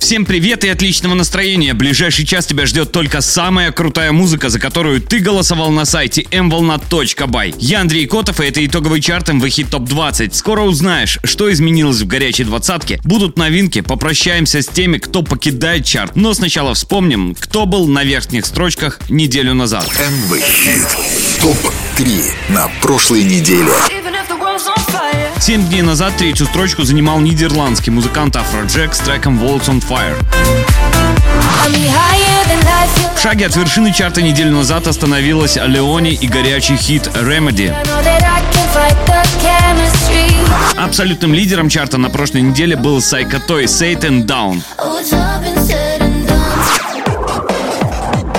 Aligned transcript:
Всем 0.00 0.24
привет 0.24 0.64
и 0.64 0.68
отличного 0.68 1.12
настроения. 1.14 1.74
Ближайший 1.74 2.24
час 2.24 2.46
тебя 2.46 2.64
ждет 2.64 2.90
только 2.90 3.20
самая 3.20 3.70
крутая 3.70 4.12
музыка, 4.12 4.48
за 4.48 4.58
которую 4.58 5.00
ты 5.02 5.18
голосовал 5.18 5.70
на 5.70 5.84
сайте 5.84 6.22
mvolna.by. 6.22 7.54
Я 7.58 7.82
Андрей 7.82 8.06
Котов, 8.06 8.40
и 8.40 8.46
это 8.46 8.64
итоговый 8.64 9.02
чарт 9.02 9.28
МВ 9.28 9.46
Хит 9.48 9.68
Топ 9.68 9.84
20. 9.84 10.34
Скоро 10.34 10.62
узнаешь, 10.62 11.18
что 11.22 11.52
изменилось 11.52 12.00
в 12.00 12.06
горячей 12.06 12.44
двадцатке. 12.44 12.98
Будут 13.04 13.36
новинки, 13.36 13.82
попрощаемся 13.82 14.62
с 14.62 14.66
теми, 14.66 14.96
кто 14.96 15.22
покидает 15.22 15.84
чарт. 15.84 16.16
Но 16.16 16.32
сначала 16.32 16.72
вспомним, 16.72 17.36
кто 17.38 17.66
был 17.66 17.86
на 17.86 18.02
верхних 18.02 18.46
строчках 18.46 19.00
неделю 19.10 19.52
назад. 19.52 19.86
МВ 19.86 20.42
Хит 20.42 21.42
ТОП-3 21.42 22.22
на 22.48 22.70
прошлой 22.80 23.22
неделе. 23.22 23.70
Семь 25.40 25.66
дней 25.66 25.80
назад 25.80 26.18
третью 26.18 26.46
строчку 26.46 26.84
занимал 26.84 27.18
нидерландский 27.18 27.90
музыкант 27.90 28.36
Афроджек 28.36 28.94
с 28.94 28.98
треком 28.98 29.42
Walls 29.42 29.68
on 29.68 29.82
Fire. 29.82 30.14
В 33.16 33.22
шаге 33.22 33.46
от 33.46 33.56
вершины 33.56 33.90
чарта 33.92 34.20
неделю 34.20 34.52
назад 34.52 34.86
остановилась 34.86 35.56
Леони 35.56 36.12
и 36.12 36.28
горячий 36.28 36.76
хит 36.76 37.06
Remedy. 37.14 37.74
Абсолютным 40.76 41.32
лидером 41.32 41.70
чарта 41.70 41.96
на 41.96 42.10
прошлой 42.10 42.42
неделе 42.42 42.76
был 42.76 42.98
Toy 43.48 43.64
Satan 43.64 44.26
Down. 44.26 44.62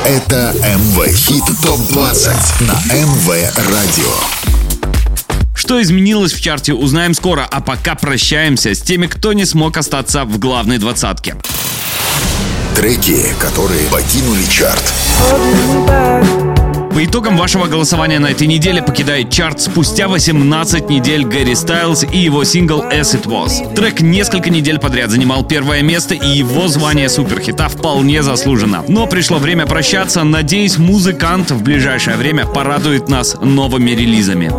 Это 0.05 0.53
МВ 0.77 1.15
Хит 1.15 1.43
ТОП-20 1.63 2.63
на 2.63 2.93
МВ 2.93 3.27
Радио. 3.57 4.50
Что 5.71 5.81
изменилось 5.81 6.33
в 6.33 6.41
чарте, 6.41 6.73
узнаем 6.73 7.13
скоро, 7.13 7.47
а 7.49 7.61
пока 7.61 7.95
прощаемся 7.95 8.75
с 8.75 8.81
теми, 8.81 9.07
кто 9.07 9.31
не 9.31 9.45
смог 9.45 9.77
остаться 9.77 10.25
в 10.25 10.37
главной 10.37 10.79
двадцатке. 10.79 11.37
Треки, 12.75 13.23
которые 13.39 13.87
покинули 13.87 14.43
чарт. 14.49 14.93
По 16.93 17.05
итогам 17.05 17.37
вашего 17.37 17.67
голосования 17.67 18.19
на 18.19 18.31
этой 18.31 18.47
неделе 18.47 18.83
покидает 18.83 19.29
чарт 19.29 19.61
спустя 19.61 20.09
18 20.09 20.89
недель 20.89 21.23
Гэри 21.23 21.55
Стайлз 21.55 22.03
и 22.03 22.17
его 22.17 22.43
сингл 22.43 22.81
As 22.81 23.15
It 23.15 23.25
Was. 23.27 23.73
Трек 23.73 24.01
несколько 24.01 24.49
недель 24.49 24.77
подряд 24.77 25.09
занимал 25.09 25.45
первое 25.45 25.83
место 25.83 26.15
и 26.15 26.27
его 26.27 26.67
звание 26.67 27.07
суперхита 27.07 27.69
вполне 27.69 28.23
заслужено. 28.23 28.83
Но 28.89 29.07
пришло 29.07 29.37
время 29.37 29.65
прощаться. 29.67 30.23
Надеюсь, 30.25 30.77
музыкант 30.77 31.51
в 31.51 31.63
ближайшее 31.63 32.17
время 32.17 32.45
порадует 32.45 33.07
нас 33.07 33.37
новыми 33.41 33.91
релизами. 33.91 34.51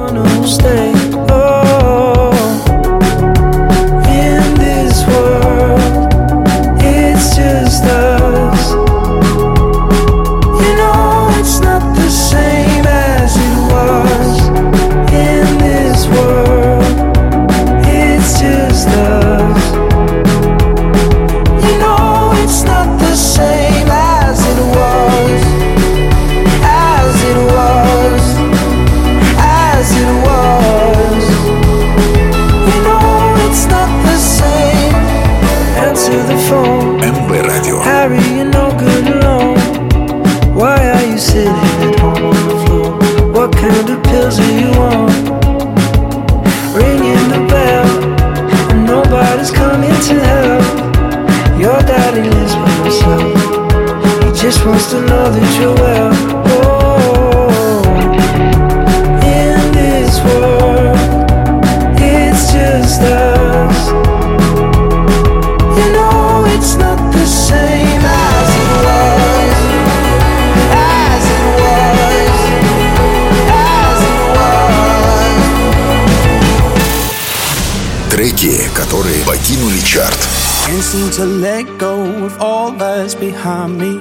To 80.92 81.24
let 81.24 81.64
go 81.78 82.02
of 82.22 82.38
all 82.42 82.70
that's 82.70 83.14
behind 83.14 83.78
me. 83.78 83.92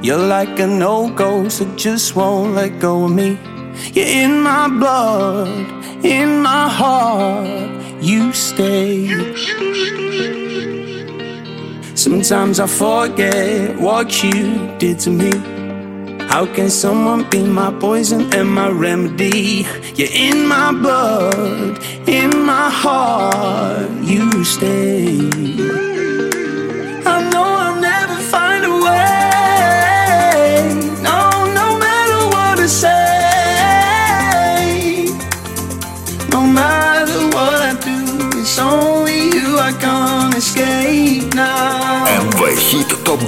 You're 0.00 0.16
like 0.16 0.58
an 0.58 0.80
old 0.82 1.14
ghost 1.14 1.58
that 1.58 1.76
just 1.76 2.16
won't 2.16 2.54
let 2.54 2.80
go 2.80 3.04
of 3.04 3.12
me. 3.12 3.38
You're 3.92 4.06
in 4.06 4.40
my 4.40 4.66
blood, 4.68 5.68
in 6.02 6.40
my 6.40 6.70
heart, 6.70 8.02
you 8.02 8.32
stay. 8.32 9.08
Sometimes 11.94 12.60
I 12.60 12.66
forget 12.66 13.78
what 13.78 14.24
you 14.24 14.74
did 14.78 15.00
to 15.00 15.10
me. 15.10 15.32
How 16.28 16.46
can 16.46 16.70
someone 16.70 17.28
be 17.28 17.42
my 17.42 17.70
poison 17.78 18.32
and 18.32 18.48
my 18.48 18.70
remedy? 18.70 19.66
You're 19.96 20.08
in 20.10 20.46
my 20.48 20.72
blood, 20.72 21.78
in 22.08 22.30
my 22.46 22.70
heart, 22.70 23.90
you 24.02 24.44
stay. 24.44 25.91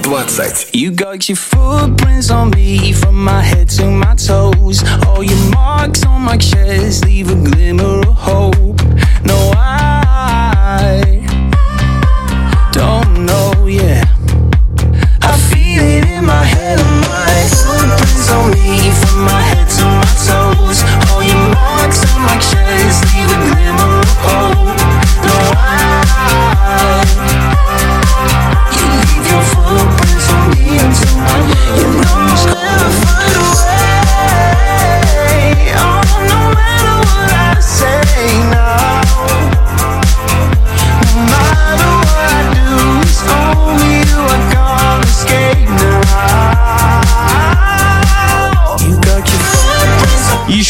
ТОП-20 0.03 0.72
You 0.73 0.91
got 0.91 1.29
your 1.29 1.38
footprints 1.38 2.29
on 2.31 2.50
me 2.50 2.91
From 2.91 3.23
my 3.23 3.41
head 3.41 3.69
to 3.69 3.85
my 3.90 4.13
toes 4.13 4.84
All 5.07 5.23
your 5.23 5.51
marks 5.51 6.03
on 6.03 6.22
my 6.22 6.35
chest 6.35 7.06
Leave 7.06 7.31
a 7.31 7.35
glimmer 7.35 8.01
of 8.06 8.13
hope 8.13 8.72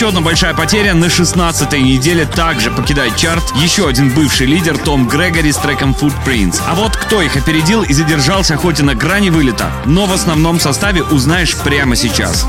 еще 0.05 0.11
одна 0.11 0.21
большая 0.21 0.53
потеря 0.53 0.93
на 0.93 1.07
16-й 1.07 1.81
неделе 1.81 2.27
также 2.27 2.71
покидает 2.71 3.17
чарт 3.17 3.43
еще 3.57 3.89
один 3.89 4.11
бывший 4.11 4.47
лидер 4.47 4.77
Том 4.77 5.09
Грегори 5.09 5.51
с 5.51 5.57
треком 5.57 5.97
Footprints. 5.99 6.61
А 6.69 6.75
вот 6.75 6.95
кто 6.95 7.23
их 7.23 7.37
опередил 7.37 7.83
и 7.83 7.95
задержался 7.95 8.59
хоть 8.59 8.81
и 8.81 8.83
на 8.83 8.95
грани 8.95 9.31
вылета, 9.31 9.71
но 9.87 10.05
в 10.05 10.13
основном 10.13 10.61
составе 10.61 11.03
узнаешь 11.03 11.57
прямо 11.57 11.97
сейчас. 11.97 12.47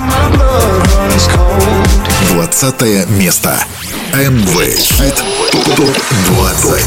20 2.32 3.10
место. 3.12 3.58
МВ 4.14 4.78
Хит 4.78 5.24
ТОП 5.78 5.98
20. 6.28 6.84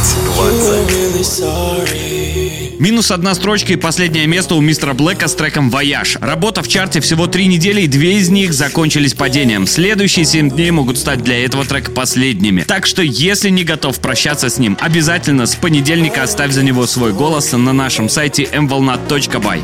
20. 2.79 2.81
Минус 2.81 3.11
одна 3.11 3.35
строчка 3.35 3.73
и 3.73 3.77
последнее 3.77 4.27
место 4.27 4.55
у 4.55 4.61
мистера 4.61 4.95
Блэка 4.95 5.29
с 5.29 5.35
треком 5.35 5.71
«Вояж». 5.71 6.17
Работа 6.21 6.63
в 6.63 6.69
чарте 6.69 7.01
всего 7.01 7.27
три 7.27 7.47
недели, 7.47 7.83
и 7.83 7.87
две 7.87 8.19
из 8.19 8.29
них 8.31 8.53
закончились 8.53 9.15
падением. 9.15 9.67
Следующие 9.67 10.25
семь 10.25 10.51
дней 10.51 10.71
могут 10.71 10.99
стать 10.99 11.23
для 11.23 11.45
этого 11.45 11.65
трека 11.65 11.91
последними. 11.91 12.63
Так 12.63 12.87
что, 12.87 13.03
если 13.03 13.51
не 13.51 13.65
готов 13.65 13.99
прощаться 14.01 14.49
с 14.49 14.59
ним, 14.59 14.77
обязательно 14.81 15.47
с 15.47 15.55
понедельника 15.55 16.23
оставь 16.23 16.53
за 16.53 16.63
него 16.63 16.87
свой 16.87 17.13
голос 17.13 17.53
на 17.53 17.73
нашем 17.73 18.09
сайте 18.09 18.45
mvolnat.by. 18.45 19.61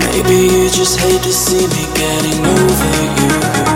Maybe 0.00 0.48
you 0.48 0.68
just 0.70 0.98
hate 0.98 1.22
to 1.22 1.32
see 1.32 1.66
me 1.68 1.86
getting 1.94 2.44
over 2.44 3.70
you. 3.70 3.75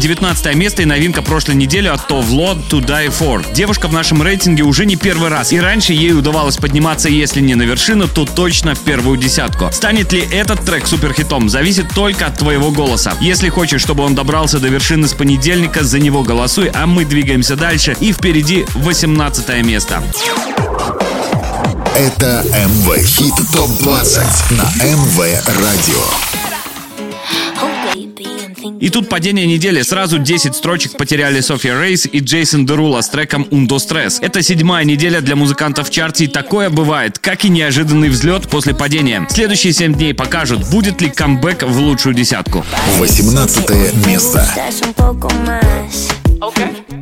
19 0.00 0.54
место 0.54 0.80
и 0.80 0.86
новинка 0.86 1.20
прошлой 1.20 1.56
недели 1.56 1.86
от 1.86 2.06
Товло 2.08 2.54
To 2.70 2.80
Die 2.80 3.08
For. 3.08 3.44
Девушка 3.52 3.86
в 3.86 3.92
нашем 3.92 4.22
рейтинге 4.22 4.62
уже 4.62 4.86
не 4.86 4.96
первый 4.96 5.28
раз, 5.28 5.52
и 5.52 5.60
раньше 5.60 5.92
ей 5.92 6.14
удавалось 6.14 6.56
подниматься, 6.56 7.10
если 7.10 7.42
не 7.42 7.54
на 7.54 7.62
вершину, 7.62 8.08
то 8.08 8.24
точно 8.24 8.74
в 8.74 8.80
первую 8.80 9.18
десятку. 9.18 9.68
Станет 9.70 10.12
ли 10.12 10.26
этот 10.32 10.64
трек 10.64 10.86
суперхитом, 10.86 11.50
зависит 11.50 11.90
только 11.94 12.26
от 12.26 12.38
твоего 12.38 12.70
голоса. 12.70 13.12
Если 13.20 13.50
хочешь, 13.50 13.82
чтобы 13.82 14.02
он 14.02 14.14
добрался 14.14 14.58
до 14.58 14.68
вершины 14.68 15.06
с 15.06 15.12
понедельника, 15.12 15.84
за 15.84 15.98
него 15.98 16.22
голосуй, 16.22 16.68
а 16.68 16.86
мы 16.86 17.04
двигаемся 17.04 17.54
дальше, 17.54 17.94
и 18.00 18.12
впереди 18.12 18.64
18 18.76 19.64
место. 19.64 20.02
Это 21.94 22.42
МВ 22.46 23.04
Хит 23.04 23.34
ТОП-20 23.52 24.54
на 24.56 24.64
МВ 24.82 25.18
Радио. 25.46 26.39
И 28.80 28.88
тут 28.90 29.08
падение 29.08 29.46
недели. 29.46 29.82
Сразу 29.82 30.18
10 30.18 30.54
строчек 30.54 30.96
потеряли 30.96 31.40
София 31.40 31.80
Рейс 31.80 32.06
и 32.06 32.20
Джейсон 32.20 32.66
Дерула 32.66 33.00
с 33.00 33.08
треком 33.08 33.46
«Undo 33.50 33.76
Stress». 33.76 34.18
Это 34.20 34.42
седьмая 34.42 34.84
неделя 34.84 35.20
для 35.20 35.36
музыкантов 35.36 35.88
в 35.88 35.90
чарте, 35.90 36.24
и 36.24 36.26
такое 36.28 36.70
бывает, 36.70 37.18
как 37.18 37.44
и 37.44 37.48
неожиданный 37.48 38.08
взлет 38.08 38.48
после 38.48 38.74
падения. 38.74 39.26
Следующие 39.30 39.72
7 39.72 39.94
дней 39.94 40.14
покажут, 40.14 40.68
будет 40.70 41.00
ли 41.00 41.08
камбэк 41.10 41.62
в 41.62 41.78
лучшую 41.78 42.14
десятку. 42.14 42.64
18 42.98 44.06
место. 44.06 44.46
Okay. 46.40 46.99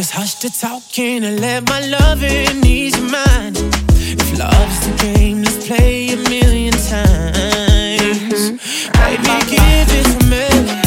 Just 0.00 0.12
hush 0.12 0.34
the 0.36 0.48
talking 0.48 1.24
and 1.24 1.40
let 1.40 1.68
my 1.68 1.78
loving 1.80 2.64
ease 2.64 2.96
your 2.96 3.10
mind. 3.10 3.58
If 3.58 4.38
love's 4.38 4.86
the 4.86 4.96
game, 4.96 5.42
let's 5.42 5.68
play 5.68 6.08
a 6.08 6.16
million 6.16 6.72
times. 6.72 8.40
Mm-hmm. 8.48 8.92
Baby, 8.96 9.50
give 9.50 9.88
it 9.98 10.20
to 10.20 10.26
me. 10.26 10.79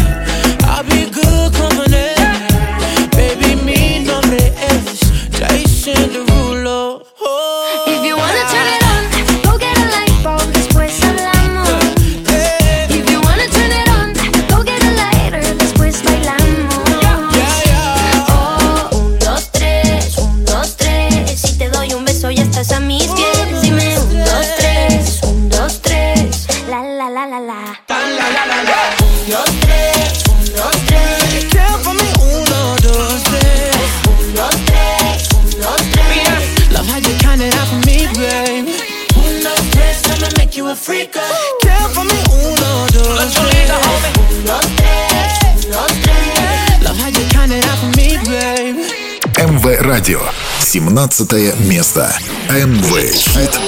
18 50.93 51.59
место. 51.61 52.13
МВ 52.49 53.13
Хит 53.13 53.59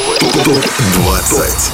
ТОП-20. 0.43 1.71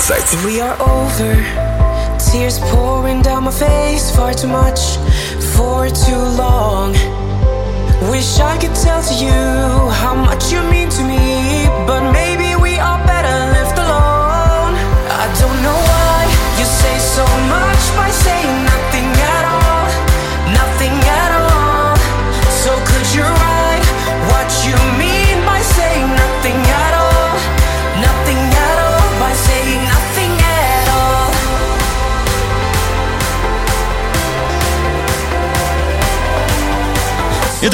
20. 0.00 0.46
We 0.46 0.60
are 0.60 0.76
over. 0.80 1.34
Tears 2.18 2.58
pouring 2.58 3.22
down 3.22 3.44
my 3.44 3.50
face. 3.50 4.10
Far 4.14 4.34
too 4.34 4.48
much. 4.48 4.96
For 5.54 5.88
too 5.88 6.24
long. 6.36 6.92
Wish 8.10 8.38
I 8.40 8.58
could 8.58 8.74
tell 8.74 9.02
to 9.02 9.14
you 9.14 9.30
how 10.02 10.14
much 10.14 10.52
you 10.52 10.62
mean 10.70 10.88
to 10.90 11.02
me, 11.04 11.66
but 11.86 12.12
maybe 12.12 12.23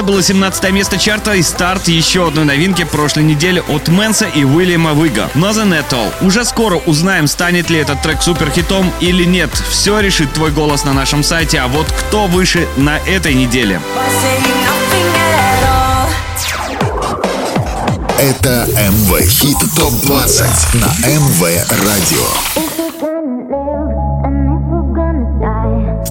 Это 0.01 0.07
было 0.07 0.23
17 0.23 0.73
место 0.73 0.97
чарта 0.97 1.35
и 1.35 1.43
старт 1.43 1.87
еще 1.89 2.29
одной 2.29 2.47
новинки 2.47 2.85
прошлой 2.85 3.23
недели 3.25 3.63
от 3.69 3.89
Мэнса 3.89 4.25
и 4.25 4.45
Уильяма 4.45 4.95
Вига 4.95 5.29
«Nothing 5.35 5.79
at 5.79 5.91
All». 5.91 6.11
Уже 6.27 6.47
скоро 6.47 6.77
узнаем, 6.77 7.27
станет 7.27 7.69
ли 7.69 7.77
этот 7.77 8.01
трек 8.01 8.23
суперхитом 8.23 8.91
или 9.01 9.25
нет. 9.25 9.51
Все 9.69 10.01
решит 10.01 10.33
твой 10.33 10.53
голос 10.53 10.87
на 10.87 10.95
нашем 10.95 11.23
сайте, 11.23 11.59
а 11.59 11.69
вот 11.69 11.87
кто 11.93 12.29
выше 12.29 12.67
на 12.79 12.97
этой 13.01 13.35
неделе. 13.35 13.79
Это 18.19 18.67
МВ 18.69 19.29
Хит 19.29 19.59
ТОП-20 19.77 20.79
на 20.79 21.09
МВ 21.09 21.43
Радио. 21.69 22.70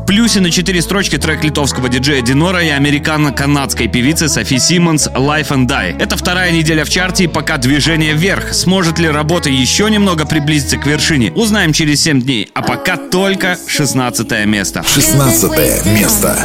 плюсе 0.09 0.41
на 0.41 0.49
4 0.49 0.81
строчки 0.81 1.19
трек 1.19 1.43
литовского 1.43 1.87
диджея 1.87 2.23
Динора 2.23 2.63
и 2.63 2.69
американо-канадской 2.69 3.87
певицы 3.87 4.27
Софи 4.27 4.57
Симмонс 4.57 5.07
«Life 5.07 5.49
and 5.49 5.67
Die». 5.67 6.01
Это 6.01 6.17
вторая 6.17 6.51
неделя 6.51 6.83
в 6.83 6.89
чарте 6.89 7.25
и 7.25 7.27
пока 7.27 7.57
движение 7.57 8.13
вверх. 8.13 8.55
Сможет 8.55 8.97
ли 8.97 9.07
работа 9.07 9.51
еще 9.51 9.87
немного 9.87 10.25
приблизиться 10.25 10.77
к 10.77 10.87
вершине? 10.87 11.31
Узнаем 11.33 11.73
через 11.73 12.01
7 12.01 12.23
дней. 12.23 12.49
А 12.55 12.63
пока 12.63 12.97
только 12.97 13.59
16 13.67 14.47
место. 14.47 14.83
16 14.83 15.85
место. 15.85 16.35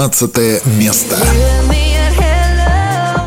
15 0.00 0.64
место. 0.78 1.18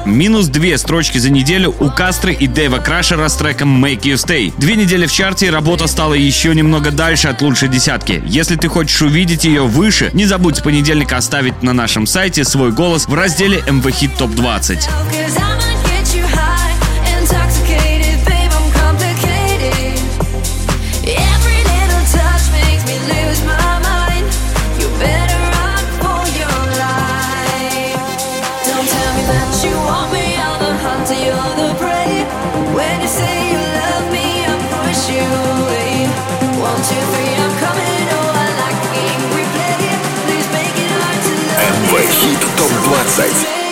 Минус 0.08 0.48
две 0.48 0.76
строчки 0.80 1.20
за 1.20 1.30
неделю 1.30 1.76
у 1.80 1.92
Кастры 1.92 2.34
и 2.34 2.48
Дэйва 2.48 2.80
Крашера 2.80 3.28
с 3.28 3.36
треком 3.36 3.86
Make 3.86 4.02
You 4.02 4.16
Stay. 4.16 4.52
Две 4.58 4.76
недели 4.76 5.06
в 5.06 5.12
чарте, 5.12 5.46
и 5.46 5.50
работа 5.52 5.86
стала 5.86 6.16
еще 6.16 6.56
немного 6.56 6.90
дальше 6.90 7.28
от 7.28 7.44
лучшей 7.44 7.70
десятки. 7.70 8.24
Если 8.26 8.56
ты 8.56 8.70
хочешь 8.70 9.04
увидеть 9.04 9.46
ее 9.46 9.68
выше, 9.68 10.10
не 10.14 10.26
забудь 10.26 10.58
с 10.58 10.62
понедельника 10.62 11.18
оставить 11.18 11.62
на 11.62 11.74
нашем 11.74 12.08
сайте 12.08 12.44
свой 12.44 12.72
голос 12.72 13.08
в 13.08 13.14
разделе 13.14 13.60
MV 13.68 13.84
Hit 13.84 14.18
Top 14.18 14.34
20. 14.34 14.90
ТОП-20 43.16 43.63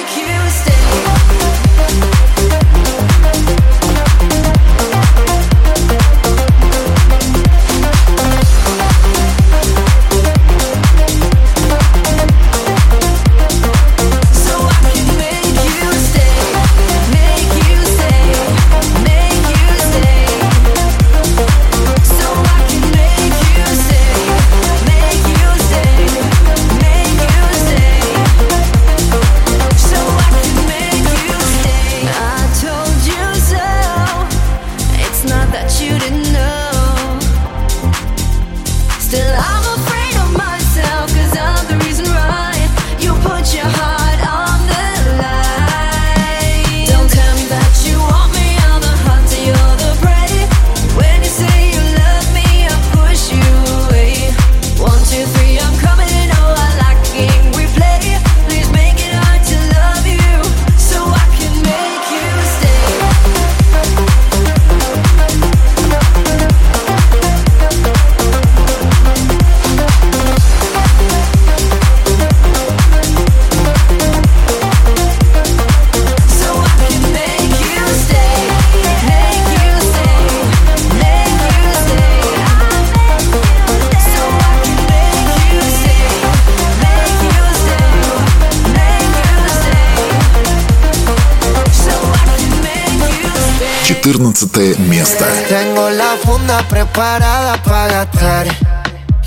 14 94.10 94.76
место. 94.89 95.25
Tengo 95.49 95.91
la 95.91 96.17
funda 96.25 96.58
preparada 96.69 97.62
para 97.62 98.04
gastar. 98.04 98.49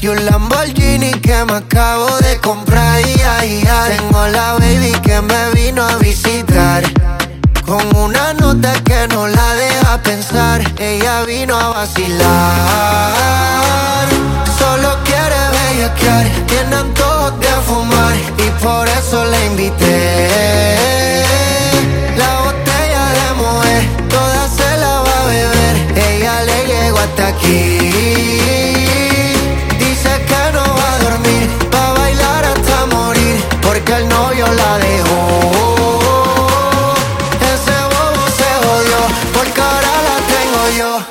Y 0.01 0.07
un 0.07 0.25
Lamborghini 0.25 1.11
que 1.11 1.45
me 1.45 1.53
acabo 1.53 2.09
de 2.17 2.37
comprar. 2.39 3.01
Tengo 3.01 4.27
la 4.27 4.53
baby 4.59 4.91
que 5.01 5.21
me 5.21 5.51
vino 5.51 5.81
a 5.81 5.95
visitar. 5.95 6.83
Con 7.65 7.95
una 7.95 8.33
nota 8.33 8.73
que 8.83 9.07
no 9.07 9.29
la 9.29 9.53
deja 9.55 10.01
pensar. 10.03 10.61
Ella 10.77 11.23
vino 11.23 11.57
a 11.57 11.69
vacilar. 11.69 13.15
Solo 14.57 14.97
quiere 15.05 15.39
bellaquear. 15.55 16.27
Tiene 16.47 16.75
antojos 16.75 17.39
de 17.39 17.47
fumar. 17.65 18.15
Y 18.37 18.49
por 18.61 18.89
eso 18.89 19.23
la 19.23 19.45
invité. 19.45 20.69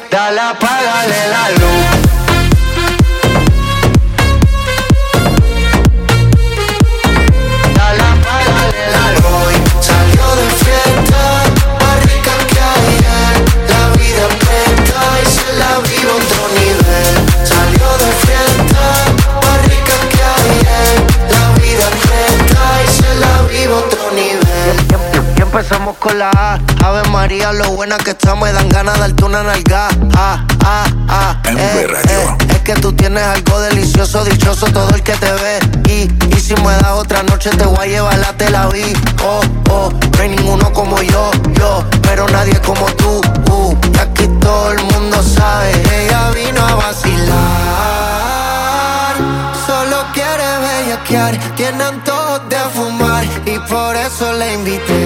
Dale, 0.09 0.39
apágale 0.39 1.27
la 1.29 1.49
luz. 1.49 2.22
Empezamos 25.54 25.96
con 25.98 26.18
la 26.18 26.32
A. 26.32 26.60
Ave 26.84 27.08
María, 27.10 27.54
lo 27.54 27.70
buena 27.74 27.98
que 27.98 28.10
estamos, 28.10 28.44
me 28.48 28.52
dan 28.52 28.68
ganas 28.70 28.96
de 28.96 29.02
darte 29.02 29.24
una 29.24 29.44
nalga. 29.44 29.88
Ah, 30.16 30.44
ah, 30.66 30.86
ah. 31.08 31.42
MV 31.46 31.92
Radio. 31.92 32.38
es 32.50 32.60
que 32.62 32.74
tú 32.74 32.92
tienes 32.94 33.22
algo 33.24 33.60
delicioso, 33.62 34.26
dichoso 34.26 34.66
todo 34.68 34.89
el 34.96 35.04
que 35.04 35.13
te 35.13 35.32
ve. 35.32 35.60
Y, 35.89 36.10
y 36.36 36.39
si 36.39 36.56
me 36.56 36.72
das 36.72 36.94
otra 36.94 37.22
noche, 37.22 37.52
te 37.52 37.66
voy 37.66 37.78
a 37.78 37.86
llevar 37.86 38.18
la 38.18 38.34
tela 38.34 38.66
vi. 38.70 38.82
Oh, 39.24 39.42
oh, 39.70 39.92
no 39.92 40.24
hay 40.24 40.30
ninguno 40.30 40.74
como 40.74 41.00
yo, 41.04 41.30
yo, 41.60 41.84
pero 42.02 42.28
nadie 42.30 42.60
como 42.62 42.88
tú. 42.94 43.22
Uh, 43.52 43.76
y 43.94 44.00
aquí 44.00 44.28
todo 44.42 44.72
el 44.72 44.82
mundo 44.86 45.22
sabe, 45.22 45.72
ella 46.02 46.32
vino 46.32 46.66
a 46.66 46.74
vacilar. 46.74 47.34
Solo 49.68 49.98
quiere 50.13 50.58
bellaquear, 50.66 51.38
tiene 51.56 51.84
antojos 51.84 52.42
de 52.50 52.58
fumar 52.74 53.24
y 53.46 53.60
por 53.70 53.96
eso 53.96 54.34
la 54.34 54.52
invité. 54.52 55.03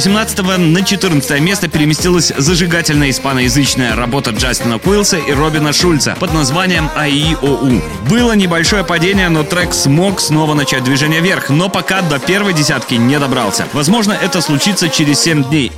18 0.00 0.56
на 0.56 0.82
14 0.82 1.40
место 1.40 1.68
переместилась 1.68 2.32
зажигательная 2.34 3.10
испаноязычная 3.10 3.94
работа 3.94 4.30
Джастина 4.30 4.78
Куилса 4.78 5.18
и 5.18 5.30
Робина 5.30 5.74
Шульца 5.74 6.16
под 6.18 6.32
названием 6.32 6.88
АИОУ. 6.96 7.82
Было 8.08 8.32
небольшое 8.32 8.82
падение, 8.82 9.28
но 9.28 9.44
трек 9.44 9.74
смог 9.74 10.22
снова 10.22 10.54
начать 10.54 10.84
движение 10.84 11.20
вверх, 11.20 11.50
но 11.50 11.68
пока 11.68 12.00
до 12.00 12.18
первой 12.18 12.54
десятки 12.54 12.94
не 12.94 13.18
добрался. 13.18 13.66
Возможно, 13.74 14.14
это 14.14 14.40
случится 14.40 14.88
через 14.88 15.20
7 15.20 15.44
дней. 15.44 15.70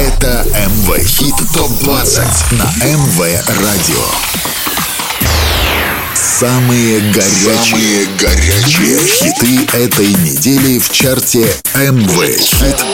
Это 0.00 0.46
МВ 0.70 1.06
Хит 1.06 1.34
ТОП-20 1.52 2.54
на 2.54 2.64
МВ 2.82 3.20
Радио. 3.48 4.53
Самые 6.44 7.00
горячие, 7.00 8.06
горячие 8.20 8.98
хиты 8.98 9.64
этой 9.78 10.08
недели 10.08 10.78
в 10.78 10.90
чарте 10.90 11.46
МВ 11.74 12.38
Хит 12.38 12.84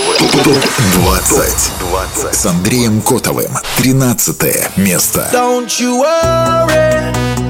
ТОП-20 0.44 2.32
с 2.32 2.46
Андреем 2.46 3.02
Котовым. 3.02 3.50
13 3.78 4.76
место. 4.76 5.28
Don't 5.32 5.66
you 5.80 5.98
worry. 5.98 7.49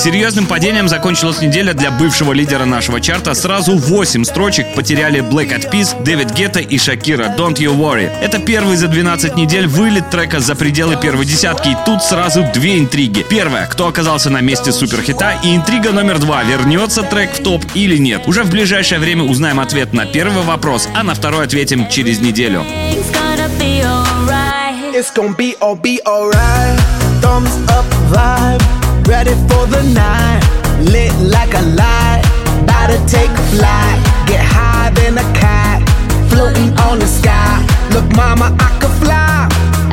Серьезным 0.00 0.46
падением 0.46 0.88
закончилась 0.88 1.42
неделя 1.42 1.74
для 1.74 1.90
бывшего 1.90 2.32
лидера 2.32 2.64
нашего 2.64 3.02
чарта. 3.02 3.34
Сразу 3.34 3.76
8 3.76 4.24
строчек 4.24 4.74
потеряли 4.74 5.20
Black 5.20 5.50
Eyed 5.50 5.70
Peas, 5.70 6.02
Дэвид 6.02 6.30
Гетта 6.30 6.60
и 6.60 6.78
Шакира 6.78 7.34
«Don't 7.36 7.56
You 7.56 7.76
Worry». 7.76 8.10
Это 8.22 8.38
первый 8.38 8.76
за 8.76 8.88
12 8.88 9.36
недель 9.36 9.66
вылет 9.66 10.08
трека 10.08 10.40
за 10.40 10.54
пределы 10.54 10.96
первой 10.96 11.26
десятки. 11.26 11.68
И 11.68 11.76
тут 11.84 12.02
сразу 12.02 12.46
две 12.54 12.78
интриги. 12.78 13.26
Первая, 13.28 13.66
кто 13.66 13.88
оказался 13.88 14.30
на 14.30 14.40
месте 14.40 14.72
суперхита, 14.72 15.34
и 15.44 15.54
интрига 15.54 15.92
номер 15.92 16.18
два, 16.18 16.44
вернется 16.44 17.02
трек 17.02 17.34
в 17.34 17.42
топ 17.42 17.62
или 17.74 17.98
нет. 17.98 18.22
Уже 18.26 18.42
в 18.42 18.50
ближайшее 18.50 19.00
время 19.00 19.24
узнаем 19.24 19.60
ответ 19.60 19.92
на 19.92 20.06
первый 20.06 20.44
вопрос, 20.44 20.88
а 20.94 21.02
на 21.02 21.14
второй 21.14 21.44
ответим 21.44 21.90
через 21.90 22.20
неделю. 22.20 22.64
It's 22.90 23.12
gonna 23.12 23.50
be 23.58 23.82
alright. 23.82 24.94
It's 24.94 25.14
gonna 25.14 25.36
be 25.36 25.54
all 25.60 25.76
be 25.78 26.00
alright. 26.06 26.80
Thumbs 27.20 27.54
up 27.68 27.84
vibe, 28.10 28.62
ready 29.10 29.34
for 29.50 29.66
the 29.66 29.82
night. 29.92 30.40
Lit 30.78 31.12
like 31.34 31.52
a 31.54 31.64
light, 31.74 32.22
about 32.62 32.86
to 32.94 32.98
take 33.10 33.32
a 33.42 33.44
flight. 33.50 33.98
Get 34.30 34.40
high 34.40 34.90
than 34.94 35.18
a 35.18 35.26
cat, 35.34 35.82
floating 36.30 36.70
on 36.86 37.00
the 37.00 37.10
sky. 37.18 37.58
Look, 37.92 38.06
mama, 38.14 38.56
I 38.66 38.70
could 38.80 38.94
fly. 39.02 39.48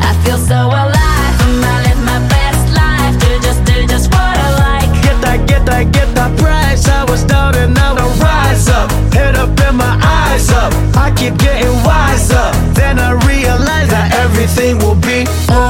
I 0.10 0.12
feel 0.24 0.38
so 0.38 0.60
alive. 0.70 1.34
I'm 1.44 1.54
gonna 1.64 1.88
live 1.88 2.02
my 2.14 2.20
best 2.30 2.64
life. 2.82 3.14
Do 3.24 3.30
just, 3.46 3.62
do 3.66 3.76
just 3.92 4.08
what 4.14 4.36
I 4.48 4.50
like. 4.66 4.90
Get 5.02 5.18
that, 5.26 5.40
get 5.50 5.66
that, 5.66 5.92
get 5.92 6.10
that 6.14 6.32
price. 6.38 6.88
I 6.88 7.04
was 7.10 7.24
down 7.24 7.56
and 7.56 7.74
now 7.74 7.96
I 7.98 8.06
rise 8.22 8.70
up. 8.70 8.92
Head 9.18 9.36
up 9.36 9.50
and 9.66 9.78
my 9.78 9.94
eyes 10.22 10.48
up. 10.52 10.72
I 10.96 11.10
keep 11.20 11.36
getting 11.40 11.76
wiser. 11.82 12.48
Then 12.78 13.00
I 13.00 13.12
realize 13.26 13.90
that 13.90 14.14
everything 14.24 14.78
will 14.78 15.02
be 15.10 15.26
oh 15.50 15.67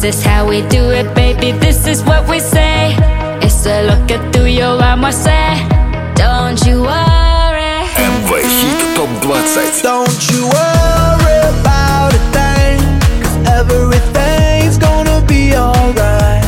This 0.00 0.04
is 0.04 0.24
how 0.24 0.46
we 0.48 0.62
do 0.68 0.90
it, 0.90 1.14
baby. 1.14 1.52
This 1.52 1.86
is 1.86 2.02
what 2.04 2.28
we 2.28 2.40
say. 2.40 2.96
It's 3.42 3.66
a 3.66 3.82
look 3.88 4.10
at 4.10 4.32
through 4.32 4.46
your 4.60 4.80
arm, 4.82 5.04
I 5.04 5.10
say. 5.10 5.66
Don't 6.14 6.60
you 6.66 6.82
worry. 6.82 7.84
МВ 8.12 8.30
Хит 8.56 8.80
ТОП-20. 8.96 9.82
Don't 9.82 10.30
you 10.30 10.42
worry 10.56 11.38
about 11.54 12.12
a 12.14 12.22
thing, 12.34 12.78
cause 13.22 13.38
everything's 13.58 14.78
gonna 14.78 15.20
be 15.26 15.54
alright. 15.56 16.39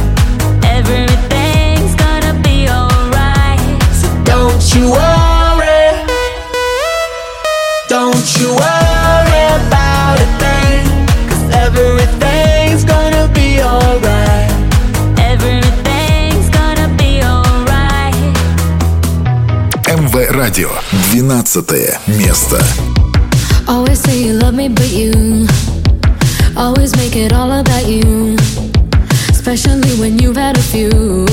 12 21.12 21.98
место. 22.06 22.58
Always 23.66 24.00
say 24.00 24.22
you 24.22 24.32
love 24.32 24.54
me, 24.54 24.68
but 24.68 24.90
you 24.90 25.46
always 26.56 26.96
make 26.96 27.14
it 27.14 27.32
all 27.32 27.52
about 27.52 27.86
you. 27.86 28.36
Especially 29.28 29.92
when 30.00 30.18
you've 30.18 30.36
had 30.36 30.56
a 30.56 30.62
few. 30.62 31.26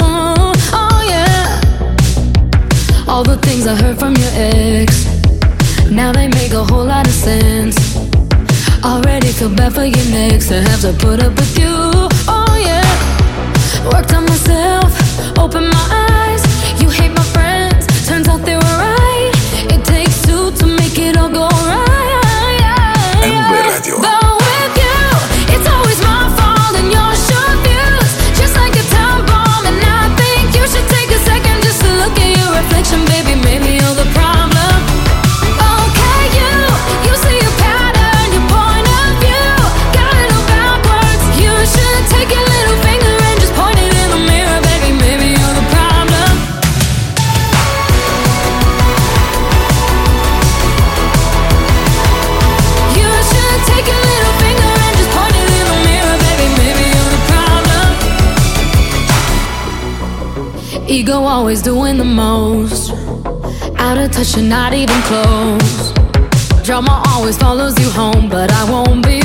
Oh, 0.00 0.52
oh, 0.72 1.02
yeah. 1.08 1.60
All 3.08 3.24
the 3.24 3.36
things 3.38 3.66
I 3.66 3.74
heard 3.74 3.98
from 3.98 4.14
your 4.14 4.30
ex. 4.34 5.06
Now 5.90 6.12
they 6.12 6.28
make 6.28 6.52
a 6.52 6.64
whole 6.64 6.84
lot 6.84 7.06
of 7.06 7.12
sense. 7.12 7.76
Already 8.84 9.28
feel 9.32 9.50
bad 9.50 9.74
for 9.74 9.84
your 9.84 10.06
next 10.10 10.48
to 10.48 10.62
have 10.62 10.80
to 10.82 10.92
put 10.92 11.20
up 11.20 11.34
with 11.36 11.58
you. 11.58 11.74
Oh, 12.28 12.56
yeah. 12.56 12.86
Worked 13.92 14.14
on 14.14 14.24
myself, 14.26 14.92
opened 15.36 15.70
my 15.70 15.73
it'll 21.15 21.29
go 21.29 21.47
right. 21.47 21.94
Touch 64.15 64.37
and 64.37 64.47
not 64.47 64.73
even 64.73 64.95
close. 65.01 65.91
Drama 66.63 67.03
always 67.09 67.37
follows 67.37 67.77
you 67.79 67.89
home, 67.89 68.29
but 68.29 68.49
I 68.49 68.63
won't 68.71 69.05
be 69.05 69.19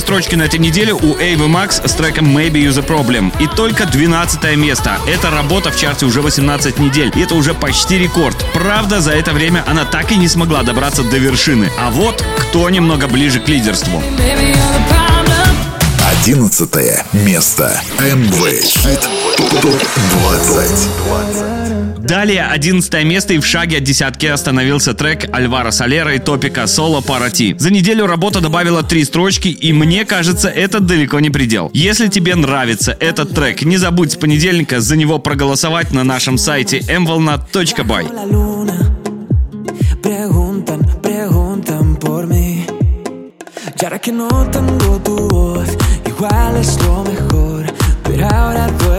две 0.00 0.06
строчки 0.06 0.34
на 0.34 0.44
этой 0.44 0.58
неделе 0.58 0.94
у 0.94 1.18
Эйвы 1.18 1.46
Макс 1.48 1.82
с 1.84 1.92
треком 1.92 2.34
Maybe 2.34 2.64
You 2.64 2.70
The 2.70 2.82
Problem. 2.86 3.30
И 3.38 3.46
только 3.46 3.84
12 3.84 4.56
место. 4.56 4.96
Эта 5.06 5.30
работа 5.30 5.70
в 5.70 5.76
чарте 5.76 6.06
уже 6.06 6.22
18 6.22 6.78
недель. 6.78 7.12
И 7.14 7.20
это 7.20 7.34
уже 7.34 7.52
почти 7.52 7.98
рекорд. 7.98 8.42
Правда, 8.54 9.02
за 9.02 9.10
это 9.10 9.32
время 9.32 9.62
она 9.66 9.84
так 9.84 10.10
и 10.10 10.16
не 10.16 10.26
смогла 10.28 10.62
добраться 10.62 11.02
до 11.02 11.18
вершины. 11.18 11.70
А 11.78 11.90
вот 11.90 12.24
кто 12.38 12.70
немного 12.70 13.08
ближе 13.08 13.40
к 13.40 13.48
лидерству. 13.48 14.02
Maybe 14.18 14.54
you're 14.54 14.54
the 14.54 14.80
problem. 14.88 15.54
11 16.24 17.04
место. 17.12 17.78
МВ 17.98 18.62
Хит 18.62 19.06
ТОП-20. 19.36 21.69
Далее 22.10 22.44
11 22.44 23.04
место 23.04 23.34
и 23.34 23.38
в 23.38 23.46
шаге 23.46 23.76
от 23.76 23.84
десятки 23.84 24.26
остановился 24.26 24.94
трек 24.94 25.32
Альвара 25.32 25.70
Солера 25.70 26.12
и 26.12 26.18
Топика 26.18 26.66
«Соло 26.66 27.02
Парати». 27.02 27.54
За 27.56 27.70
неделю 27.70 28.08
работа 28.08 28.40
добавила 28.40 28.82
три 28.82 29.04
строчки, 29.04 29.46
и 29.46 29.72
мне 29.72 30.04
кажется, 30.04 30.48
это 30.48 30.80
далеко 30.80 31.20
не 31.20 31.30
предел. 31.30 31.70
Если 31.72 32.08
тебе 32.08 32.34
нравится 32.34 32.96
этот 32.98 33.32
трек, 33.32 33.62
не 33.62 33.76
забудь 33.76 34.10
с 34.10 34.16
понедельника 34.16 34.80
за 34.80 34.96
него 34.96 35.20
проголосовать 35.20 35.92
на 35.92 36.02
нашем 36.02 36.36
сайте 36.36 36.80
mvolna.by. 36.80 38.08
Preguntan, 40.02 40.80
ahora 48.22 48.68
que 48.76 48.89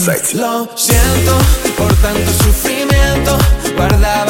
Lo 0.00 0.66
siento 0.76 1.36
por 1.76 1.92
tanto 1.96 2.32
sufrimiento. 2.42 3.36
Guardaba 3.76 4.29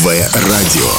МВ 0.00 0.06
Радио. 0.06 0.90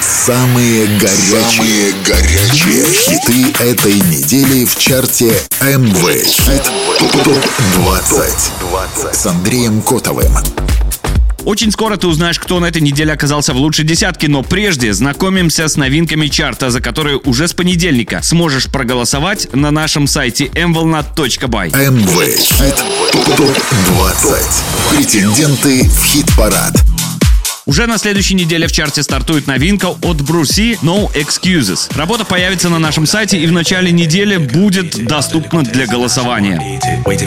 Самые 0.00 0.86
горячие, 0.98 1.42
Самые 1.42 1.92
горячие 2.04 2.84
хиты 2.92 3.52
этой 3.62 3.94
недели 3.94 4.66
в 4.66 4.76
чарте 4.76 5.32
МВ 5.62 6.24
Хит 6.26 6.70
ТОП-20 7.24 9.14
с 9.14 9.26
Андреем 9.26 9.80
Котовым. 9.80 10.59
Очень 11.44 11.72
скоро 11.72 11.96
ты 11.96 12.06
узнаешь, 12.06 12.38
кто 12.38 12.60
на 12.60 12.66
этой 12.66 12.82
неделе 12.82 13.12
оказался 13.12 13.52
в 13.54 13.56
лучшей 13.56 13.84
десятке, 13.84 14.28
но 14.28 14.42
прежде 14.42 14.92
знакомимся 14.92 15.68
с 15.68 15.76
новинками 15.76 16.26
чарта, 16.26 16.70
за 16.70 16.80
которые 16.80 17.18
уже 17.18 17.48
с 17.48 17.54
понедельника 17.54 18.20
сможешь 18.22 18.66
проголосовать 18.66 19.48
на 19.54 19.70
нашем 19.70 20.06
сайте 20.06 20.46
mvolnat.by. 20.46 21.90
МВ 21.90 22.36
Хит 22.38 22.76
ТОП-20. 23.36 24.96
Претенденты 24.96 25.88
в 25.88 26.04
хит-парад. 26.04 26.99
Уже 27.70 27.86
на 27.86 27.98
следующей 27.98 28.34
неделе 28.34 28.66
в 28.66 28.72
чарте 28.72 29.00
стартует 29.00 29.46
новинка 29.46 29.90
от 30.02 30.22
Бруси 30.22 30.76
No 30.82 31.08
Excuses. 31.14 31.96
Работа 31.96 32.24
появится 32.24 32.68
на 32.68 32.80
нашем 32.80 33.06
сайте 33.06 33.38
и 33.38 33.46
в 33.46 33.52
начале 33.52 33.92
недели 33.92 34.38
будет 34.38 35.06
доступна 35.06 35.62
для 35.62 35.86
голосования. 35.86 36.60
Oh. 36.60 37.20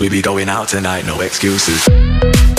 We 0.00 0.08
be 0.08 0.22
going 0.22 0.48
out 0.48 0.68
tonight, 0.68 1.04
no 1.06 1.20
excuses. 1.20 2.55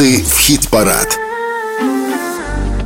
Претенденты 0.00 0.24
в 0.24 0.38
хит-парад. 0.38 1.18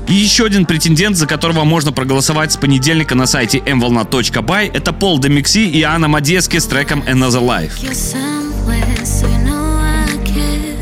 И 0.08 0.14
еще 0.14 0.46
один 0.46 0.66
претендент, 0.66 1.16
за 1.16 1.28
которого 1.28 1.62
можно 1.62 1.92
проголосовать 1.92 2.50
с 2.50 2.56
понедельника 2.56 3.14
на 3.14 3.26
сайте 3.26 3.58
mvolna.by, 3.58 4.70
это 4.74 4.92
Пол 4.92 5.20
Демикси 5.20 5.68
и 5.70 5.82
Анна 5.82 6.08
Мадески 6.08 6.58
с 6.58 6.66
треком 6.66 7.04
Another 7.06 7.40
Life. 7.40 7.78
You're 7.80 7.94
somewhere, 7.94 9.04
so 9.04 9.28
you 9.28 9.44
know 9.44 9.78
I 9.78 10.08
care. 10.24 10.76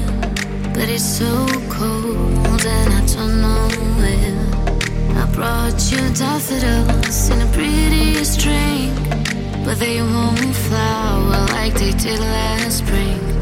But 0.73 0.89
it's 0.89 1.05
so 1.05 1.47
cold 1.69 2.65
and 2.65 2.95
I 2.95 3.03
don't 3.15 3.43
know 3.43 3.69
where. 3.99 5.23
I 5.23 5.27
brought 5.35 5.83
you 5.93 6.01
daffodils 6.17 7.29
in 7.29 7.43
a 7.43 7.47
prettiest 7.53 8.41
drink. 8.41 8.95
But 9.67 9.79
they 9.79 10.01
won't 10.01 10.57
flower 10.57 11.47
like 11.53 11.75
they 11.75 11.93
did 11.93 12.21
last 12.21 12.79
spring. 12.79 13.42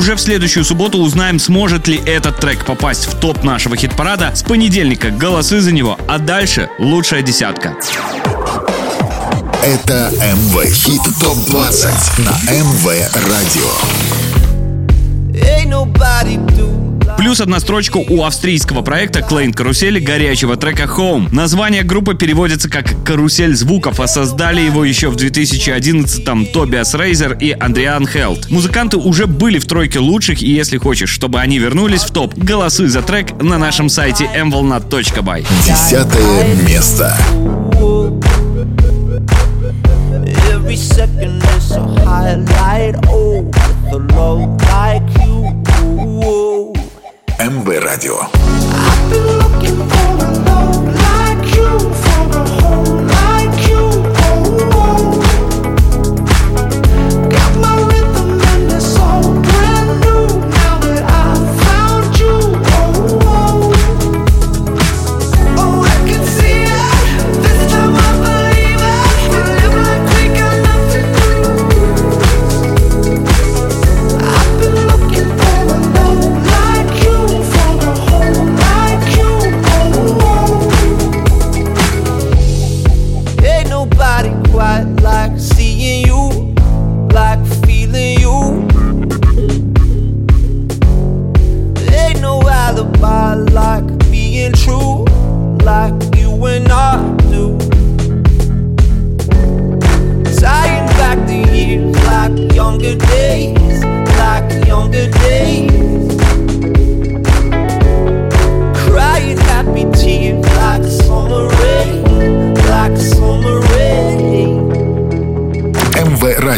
Уже 0.00 0.14
в 0.14 0.18
следующую 0.18 0.64
субботу 0.64 0.96
узнаем, 0.96 1.38
сможет 1.38 1.86
ли 1.86 2.00
этот 2.06 2.38
трек 2.38 2.64
попасть 2.64 3.04
в 3.04 3.20
топ 3.20 3.44
нашего 3.44 3.76
хит-парада. 3.76 4.34
С 4.34 4.42
понедельника 4.42 5.10
голосы 5.10 5.60
за 5.60 5.72
него, 5.72 5.98
а 6.08 6.18
дальше 6.18 6.70
лучшая 6.78 7.20
десятка. 7.20 7.76
Это 9.62 10.10
МВ 10.16 10.64
Хит 10.72 11.02
ТОП-20 11.20 12.22
на 12.22 12.30
МВ 12.50 12.86
Радио. 13.28 13.70
Ain't 15.34 15.68
nobody 15.68 16.38
Плюс 17.20 17.38
одна 17.38 17.60
строчка 17.60 17.98
у 17.98 18.24
австрийского 18.24 18.80
проекта 18.80 19.20
Клейн 19.20 19.52
Карусели 19.52 20.00
горячего 20.00 20.56
трека 20.56 20.84
Home. 20.84 21.28
Название 21.30 21.82
группы 21.82 22.14
переводится 22.14 22.70
как 22.70 23.04
«Карусель 23.04 23.54
звуков», 23.54 24.00
а 24.00 24.06
создали 24.06 24.62
его 24.62 24.86
еще 24.86 25.10
в 25.10 25.16
2011-м 25.16 26.46
Тобиас 26.46 26.94
Рейзер 26.94 27.34
и 27.34 27.50
Андриан 27.52 28.08
Хелт. 28.08 28.48
Музыканты 28.48 28.96
уже 28.96 29.26
были 29.26 29.58
в 29.58 29.66
тройке 29.66 29.98
лучших, 29.98 30.40
и 30.40 30.50
если 30.50 30.78
хочешь, 30.78 31.10
чтобы 31.10 31.40
они 31.40 31.58
вернулись 31.58 32.04
в 32.04 32.10
топ, 32.10 32.32
голосуй 32.38 32.88
за 32.88 33.02
трек 33.02 33.38
на 33.42 33.58
нашем 33.58 33.90
сайте 33.90 34.24
mvolnat.by. 34.24 35.46
Десятое 35.66 36.54
место. 36.66 37.18
Every 40.50 40.76
second 40.76 41.42
is 41.58 41.70
a 41.72 41.82
highlight. 42.02 42.96
Oh, 43.08 43.42
with 43.42 43.92
a 43.92 43.98
low 44.14 44.56
like 44.70 45.02
you. 45.22 45.39
МВ 47.50 47.80
Радио. 47.80 48.69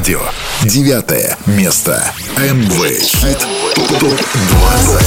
Радио. 0.02 0.20
Девятое 0.64 1.38
место. 1.46 2.12
МВ 2.36 2.98
Хит 2.98 3.38
ТОП-20. 4.00 5.01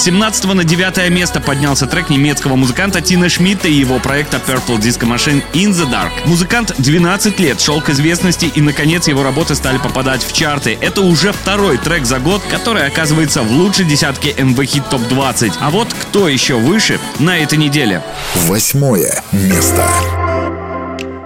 С 0.00 0.04
17 0.04 0.54
на 0.54 0.64
9 0.64 1.10
место 1.10 1.42
поднялся 1.42 1.86
трек 1.86 2.08
немецкого 2.08 2.56
музыканта 2.56 3.02
Тина 3.02 3.28
Шмидта 3.28 3.68
и 3.68 3.74
его 3.74 3.98
проекта 3.98 4.38
Purple 4.38 4.78
Disco 4.78 5.06
Machine 5.06 5.42
In 5.52 5.72
The 5.72 5.86
Dark. 5.90 6.12
Музыкант 6.24 6.72
12 6.78 7.38
лет 7.38 7.60
шел 7.60 7.82
к 7.82 7.90
известности 7.90 8.46
и, 8.46 8.62
наконец, 8.62 9.08
его 9.08 9.22
работы 9.22 9.54
стали 9.54 9.76
попадать 9.76 10.22
в 10.22 10.32
чарты. 10.32 10.78
Это 10.80 11.02
уже 11.02 11.32
второй 11.32 11.76
трек 11.76 12.06
за 12.06 12.18
год, 12.18 12.40
который 12.50 12.86
оказывается 12.86 13.42
в 13.42 13.52
лучшей 13.52 13.84
десятке 13.84 14.30
MV 14.30 14.56
Hit 14.56 14.90
Top 14.90 15.06
20. 15.06 15.52
А 15.60 15.68
вот 15.68 15.92
кто 15.92 16.28
еще 16.28 16.54
выше 16.54 16.98
на 17.18 17.36
этой 17.36 17.58
неделе? 17.58 18.02
Восьмое 18.46 19.22
место. 19.32 19.86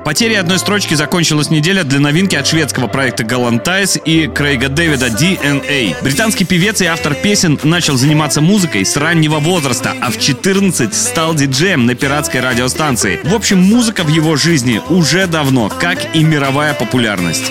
Потеря 0.04 0.40
одной 0.40 0.58
строчки 0.58 0.94
закончилась 0.94 1.48
неделя 1.48 1.82
для 1.82 1.98
новинки 1.98 2.36
от 2.36 2.46
шведского 2.46 2.88
проекта 2.88 3.22
Galantais 3.22 3.98
и 4.04 4.26
Крейга 4.26 4.68
Дэвида 4.68 5.06
DNA. 5.06 5.96
Британский 6.02 6.44
певец 6.44 6.82
и 6.82 6.84
автор 6.84 7.14
песен 7.14 7.58
начал 7.62 7.96
заниматься 7.96 8.42
музыкой 8.42 8.84
с 8.84 8.98
раннего 8.98 9.38
возраста, 9.38 9.94
а 10.02 10.10
в 10.10 10.18
14 10.18 10.94
стал 10.94 11.34
диджеем 11.34 11.86
на 11.86 11.94
пиратской 11.94 12.40
радиостанции. 12.40 13.18
В 13.24 13.34
общем, 13.34 13.62
музыка 13.62 14.04
в 14.04 14.08
его 14.08 14.36
жизни 14.36 14.82
уже 14.90 15.26
давно, 15.26 15.70
как 15.70 16.14
и 16.14 16.22
мировая 16.22 16.74
популярность. 16.74 17.50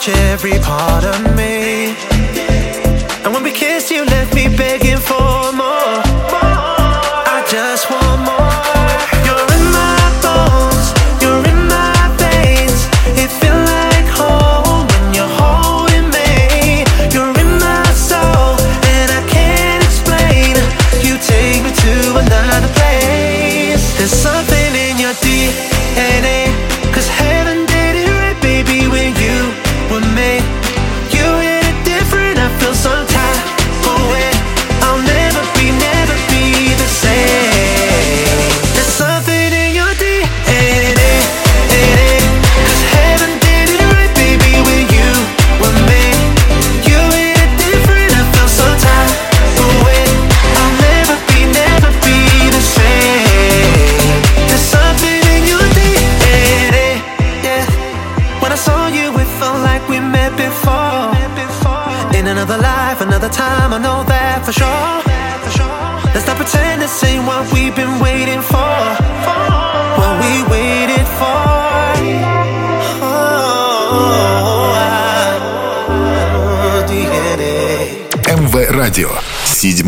Touch 0.00 0.16
every 0.16 0.58
part 0.60 1.04
of 1.04 1.36
me. 1.36 1.59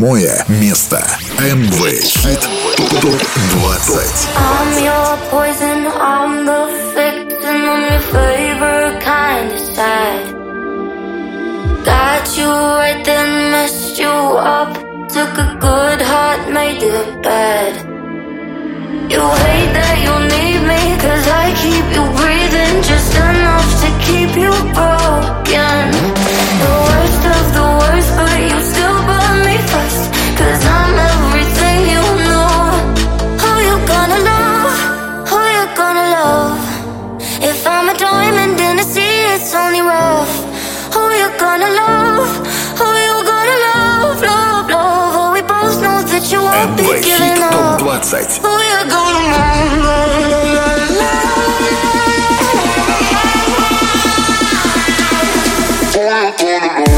Седьмое 0.02 0.44
место. 0.48 1.06
МВ 1.38 1.81
up 56.40 56.78
on 56.78 56.84
the. 56.84 56.91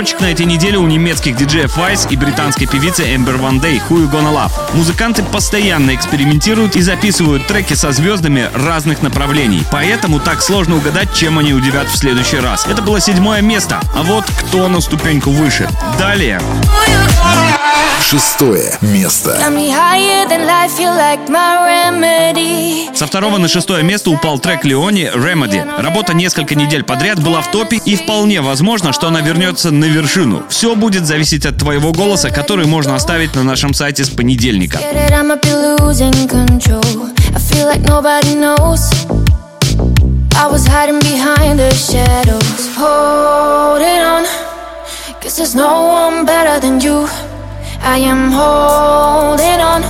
Плюс 0.00 0.12
5 0.12 0.16
строчек 0.16 0.20
на 0.22 0.32
этой 0.32 0.46
неделе 0.46 0.78
у 0.78 0.86
немецких 0.86 1.36
диджеев 1.36 1.76
Vice 1.76 2.10
и 2.10 2.16
британской 2.16 2.66
певицы 2.66 3.14
Эмбер 3.14 3.36
Ван 3.36 3.60
Дей 3.60 3.82
«Who 3.86 3.98
You 3.98 4.10
Gonna 4.10 4.32
Love». 4.32 4.74
Музыканты 4.74 5.22
постоянно 5.22 5.94
экспериментируют 5.94 6.74
и 6.74 6.80
записывают 6.80 7.46
треки 7.46 7.74
со 7.74 7.92
звездами 7.92 8.48
разных 8.54 9.02
направлений. 9.02 9.62
Поэтому 9.70 10.18
так 10.18 10.40
сложно 10.40 10.76
угадать, 10.76 11.12
чем 11.12 11.38
они 11.38 11.52
удивят 11.52 11.86
в 11.88 11.96
следующий 11.98 12.38
раз. 12.38 12.66
Это 12.66 12.80
было 12.80 12.98
седьмое 12.98 13.42
место. 13.42 13.78
А 13.94 14.02
вот 14.02 14.24
кто 14.24 14.68
на 14.68 14.80
ступеньку 14.80 15.32
выше. 15.32 15.68
Далее. 15.98 16.40
Шестое 18.00 18.76
место. 18.80 19.38
Со 22.94 23.06
второго 23.06 23.38
на 23.38 23.48
шестое 23.48 23.82
место 23.84 24.10
упал 24.10 24.38
трек 24.38 24.64
Леони 24.64 25.10
«Remedy». 25.14 25.62
Работа 25.80 26.12
несколько 26.12 26.54
недель 26.54 26.82
подряд 26.82 27.22
была 27.22 27.40
в 27.40 27.50
топе 27.50 27.76
и 27.76 27.96
вполне 27.96 28.40
возможно, 28.40 28.92
что 28.92 29.06
она 29.08 29.20
вернется 29.20 29.70
на 29.70 29.84
вершину. 29.84 30.42
Все 30.48 30.74
будет 30.74 31.06
зависеть 31.06 31.46
от 31.46 31.58
твоего 31.58 31.92
голоса, 31.92 32.30
который 32.30 32.66
можно 32.66 32.96
оставить 32.96 33.34
на 33.36 33.44
нашем 33.44 33.74
сайте 33.74 34.04
с 34.04 34.10
понедельника. 34.10 34.80
I 40.40 40.46
was 40.46 40.66
hiding 40.66 40.98
behind 41.00 41.58
the 41.58 41.70
shadows. 41.74 42.74
Holding 42.74 44.00
on. 44.00 44.24
Cause 45.20 45.36
there's 45.36 45.54
no 45.54 45.84
one 45.84 46.24
better 46.24 46.58
than 46.58 46.80
you. 46.80 47.06
I 47.82 47.96
am 47.98 48.30
holding 48.30 49.60
on. 49.60 49.82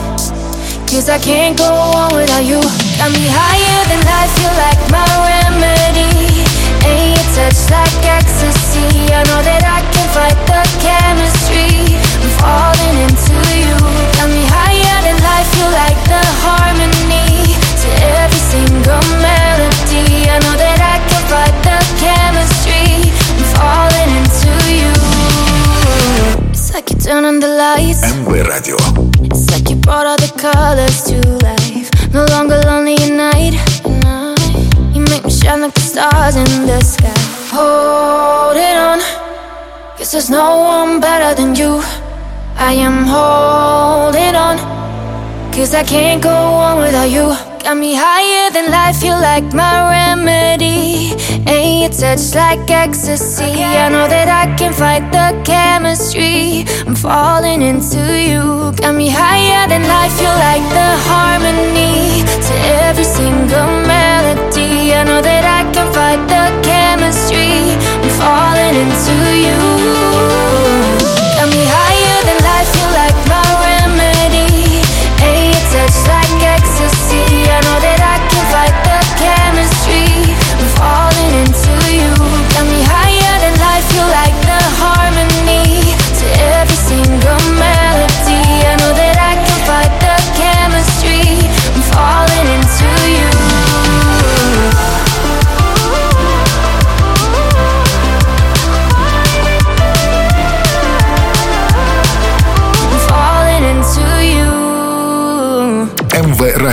Cause 0.87 1.09
I 1.09 1.19
can't 1.19 1.59
go 1.59 1.67
on 1.67 2.15
without 2.15 2.47
you. 2.47 2.63
Got 2.99 3.11
me 3.11 3.27
higher 3.27 3.83
than 3.91 4.01
life, 4.07 4.35
you 4.39 4.51
like 4.55 4.81
my 4.95 5.03
remedy. 5.27 6.47
Ain't 6.87 7.19
your 7.19 7.31
touch 7.35 7.61
like 7.71 7.99
ecstasy. 8.07 9.11
I 9.11 9.27
know 9.27 9.43
that 9.43 9.67
I 9.67 9.83
can 9.91 10.07
fight 10.15 10.39
the 10.47 10.63
chemistry. 10.79 11.99
I'm 11.99 12.31
falling 12.39 12.97
into 13.11 13.37
you. 13.59 13.79
Got 14.19 14.31
me 14.31 14.43
higher 14.47 14.99
than 15.03 15.19
life, 15.27 15.51
you 15.59 15.67
like 15.75 15.99
the 16.07 16.23
harmony. 16.47 17.59
To 17.83 17.89
every 18.23 18.43
single 18.51 19.03
melody. 19.19 19.40
Turn 27.11 27.25
on 27.25 27.41
the 27.41 27.49
lights. 27.49 28.05
MV 28.05 28.47
Radio. 28.47 28.77
It's 29.27 29.51
like 29.51 29.69
you 29.69 29.75
brought 29.75 30.07
all 30.07 30.17
the 30.17 30.31
colors 30.39 31.03
to 31.11 31.19
life. 31.43 31.91
No 32.15 32.25
longer 32.27 32.63
lonely 32.63 32.95
at 33.03 33.11
night. 33.11 33.55
You 34.95 35.03
make 35.11 35.25
me 35.25 35.31
shine 35.33 35.63
like 35.63 35.75
the 35.75 35.81
stars 35.81 36.37
in 36.37 36.67
the 36.69 36.81
sky. 36.81 37.11
Hold 37.51 38.57
it 38.57 38.77
on. 38.77 39.01
Cause 39.99 40.13
there's 40.13 40.31
no 40.31 40.61
one 40.61 41.01
better 41.01 41.35
than 41.35 41.57
you. 41.57 41.83
I 42.55 42.75
am 42.75 43.03
holding 43.11 44.37
on. 44.37 44.57
Cause 45.53 45.75
I 45.75 45.83
can't 45.83 46.23
go 46.23 46.31
on 46.31 46.79
without 46.79 47.11
you. 47.11 47.50
Got 47.63 47.77
me 47.77 47.95
higher 47.95 48.51
than 48.51 48.71
life, 48.71 49.03
you 49.03 49.13
like 49.13 49.53
my 49.53 49.91
remedy. 49.93 51.13
Ain't 51.47 51.83
your 51.83 52.17
touch 52.17 52.35
like 52.35 52.71
ecstasy. 52.71 53.63
I 53.63 53.91
know 53.91 54.09
that 54.09 54.29
I 54.29 54.57
can 54.57 54.73
fight 54.73 55.05
the 55.13 55.29
chemistry. 55.45 56.65
I'm 56.87 56.97
falling 56.97 57.61
into 57.61 58.01
you. 58.19 58.73
Got 58.81 58.95
me 58.95 59.11
higher 59.11 59.69
than 59.69 59.83
life, 59.87 60.17
you 60.19 60.33
like 60.47 60.67
the 60.73 60.91
harmony. 61.09 62.25
To 62.49 62.55
every 62.89 63.05
single 63.05 63.69
melody. 63.85 64.95
I 64.95 65.05
know 65.05 65.21
that 65.21 65.45
I 65.45 65.71
can 65.75 65.93
fight 65.93 66.23
the 66.33 66.45
chemistry. 66.67 67.77
I'm 68.01 68.11
falling 68.19 68.75
into 68.85 69.17
you. 69.37 70.50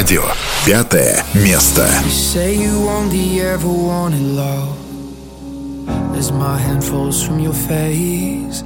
Радио. 0.07 0.23
Пятое 0.65 1.25
место. 1.35 1.89
Say 2.09 2.55
you 2.55 2.89
only 2.89 3.41
ever 3.41 3.67
wanted 3.67 4.23
love 4.23 4.79
As 6.17 6.31
my 6.31 6.57
hand 6.57 6.85
falls 6.85 7.21
from 7.21 7.41
your 7.41 7.53
face 7.53 8.63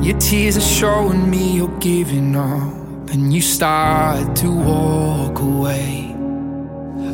Your 0.00 0.16
tears 0.18 0.56
are 0.56 0.60
showing 0.60 1.28
me 1.28 1.56
you're 1.56 1.78
giving 1.80 2.36
up, 2.36 3.10
and 3.10 3.34
you 3.34 3.40
start 3.40 4.36
to 4.36 4.52
walk 4.52 5.40
away. 5.40 6.14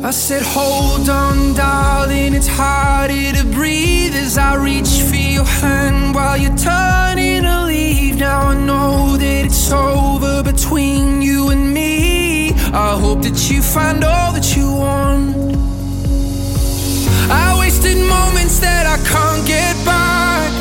I 0.03 0.11
said, 0.11 0.43
Hold 0.43 1.09
on, 1.09 1.55
darling, 1.55 2.35
it's 2.35 2.47
harder 2.47 3.31
to 3.31 3.45
breathe 3.45 4.13
as 4.13 4.37
I 4.37 4.53
reach 4.55 5.01
for 5.09 5.15
your 5.15 5.43
hand 5.43 6.13
while 6.13 6.37
you're 6.37 6.55
turning 6.55 7.41
to 7.41 7.65
leave. 7.65 8.17
Now 8.19 8.49
I 8.49 8.53
know 8.53 9.17
that 9.17 9.45
it's 9.45 9.71
over 9.71 10.43
between 10.43 11.23
you 11.23 11.49
and 11.49 11.73
me. 11.73 12.16
I 12.72 12.98
hope 13.00 13.22
that 13.22 13.50
you 13.50 13.62
find 13.62 14.04
all 14.04 14.32
that 14.32 14.54
you 14.56 14.70
want. 14.70 15.34
I 17.30 17.56
wasted 17.58 17.96
moments 17.96 18.58
that 18.60 18.84
I 18.86 18.98
can't 19.08 19.46
get 19.46 19.74
back 19.86 20.52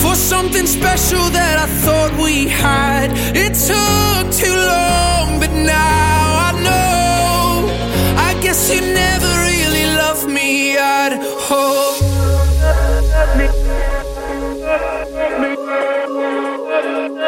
for 0.00 0.14
something 0.14 0.66
special 0.66 1.28
that 1.30 1.58
I 1.58 1.66
thought 1.82 2.12
we 2.22 2.48
had. 2.48 3.10
It 3.34 3.54
took 3.54 4.30
too 4.32 4.54
long, 4.54 5.40
but 5.40 5.50
now 5.50 6.48
I 6.48 6.52
know. 6.62 7.68
I 8.16 8.40
guess 8.40 8.72
you 8.72 8.80
never 8.80 9.30
really 9.48 9.86
loved 9.96 10.28
me 10.28 10.76
at 10.76 11.12
all. 11.50 11.98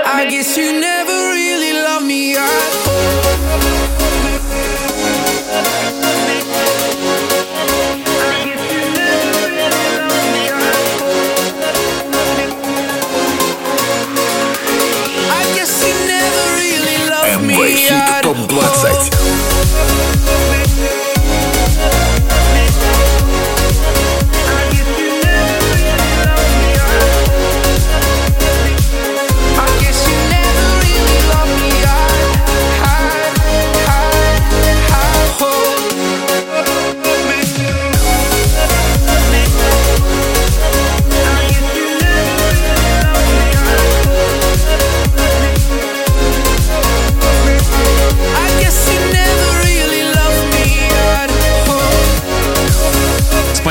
I 0.06 0.26
guess 0.30 0.56
you 0.56 0.80
never 0.80 1.16
really 1.34 1.72
loved 1.82 2.06
me 2.06 2.36
at 2.36 2.86
all. 2.86 3.75
20 18.76 19.15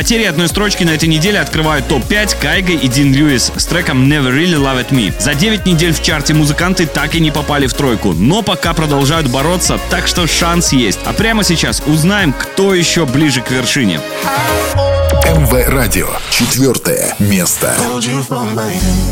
С 0.06 0.08
потерей 0.08 0.30
одной 0.30 0.47
строчки 0.47 0.84
на 0.84 0.91
этой 0.91 1.10
неделе 1.10 1.39
открывают 1.39 1.88
топ-5 1.88 2.38
Кайга 2.39 2.74
и 2.74 2.88
Дин 2.88 3.12
Льюис 3.12 3.51
с 3.56 3.66
треком 3.66 4.08
Never 4.08 4.32
Really 4.32 4.56
Loved 4.56 4.89
Me. 4.91 5.12
За 5.20 5.34
9 5.34 5.66
недель 5.66 5.93
в 5.93 6.03
чарте 6.03 6.36
музыканты 6.36 6.86
так 6.86 7.16
и 7.16 7.20
не 7.20 7.32
попали 7.32 7.66
в 7.66 7.74
тройку, 7.74 8.14
но 8.14 8.43
пока 8.43 8.76
продолжают 8.76 9.28
бороться, 9.30 9.80
так 9.89 10.06
что 10.06 10.28
шанс 10.28 10.74
есть. 10.74 10.99
А 11.06 11.14
прямо 11.14 11.43
сейчас 11.43 11.82
узнаем, 11.88 12.34
кто 12.34 12.76
еще 12.76 13.08
ближе 13.08 13.41
к 13.41 13.49
вершине. 13.49 13.99
МВ 15.36 15.68
Радио. 15.68 16.08
Четвертое 16.32 17.14
место. 17.20 17.76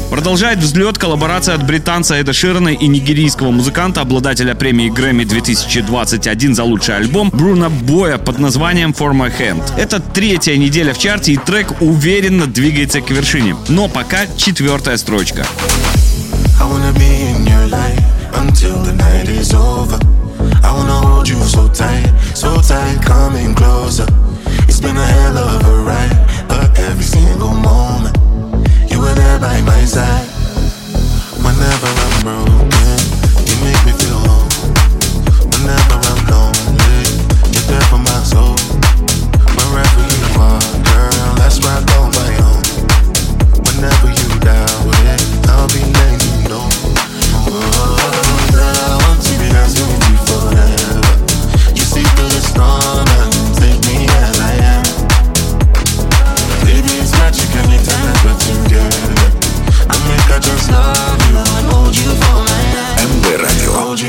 Продолжает 0.09 0.59
взлет 0.59 0.97
коллаборация 0.97 1.53
от 1.55 1.65
британца 1.65 2.15
Эда 2.15 2.32
Ширана 2.32 2.69
и 2.69 2.88
нигерийского 2.88 3.51
музыканта, 3.51 3.99
обладателя 3.99 4.55
премии 4.55 4.88
Грэмми 4.88 5.26
2021 5.26 6.55
за 6.55 6.63
лучший 6.63 6.95
альбом 6.95 7.30
Бруно 7.30 7.69
Боя 7.69 8.17
под 8.17 8.39
названием 8.39 8.91
For 8.91 9.11
My 9.11 9.38
Hand. 9.38 9.63
Это 9.78 9.99
третья 9.99 10.55
неделя 10.55 10.93
в 10.93 10.97
чарте 10.97 11.34
и 11.34 11.38
трек 11.38 11.82
уверенно 11.82 12.47
двигается 12.47 13.01
к 13.01 13.11
вершине. 13.11 13.57
Но 13.67 13.89
пока 13.89 14.26
четвертая 14.38 14.95
строчка. 14.95 15.45
I 16.61 16.65
wanna 16.65 16.93
be 16.93 17.36
in 17.36 17.45
your 17.45 17.67
light 17.67 17.99
until 18.36 18.82
the 18.82 18.93
night 18.93 19.28
is 19.28 19.53
over. 19.53 19.99
I 20.63 20.71
wanna 20.71 21.01
hold 21.05 21.28
you 21.28 21.41
so 21.43 21.67
tight, 21.67 22.09
so 22.34 22.61
tight, 22.61 23.01
coming 23.03 23.53
closer. 23.53 24.07
It's 24.74 24.82
been 24.82 24.97
a 24.97 25.05
hell 25.05 25.38
of 25.38 25.67
a 25.67 25.84
ride, 25.84 26.47
but 26.47 26.80
every 26.80 27.03
single 27.03 27.53
moment 27.53 28.17
you 28.89 28.99
were 28.99 29.13
there 29.13 29.39
by 29.39 29.61
my 29.61 29.86
side. 29.86 30.26
Whenever 31.45 31.89
I'm 32.05 32.24
broken, 32.24 32.72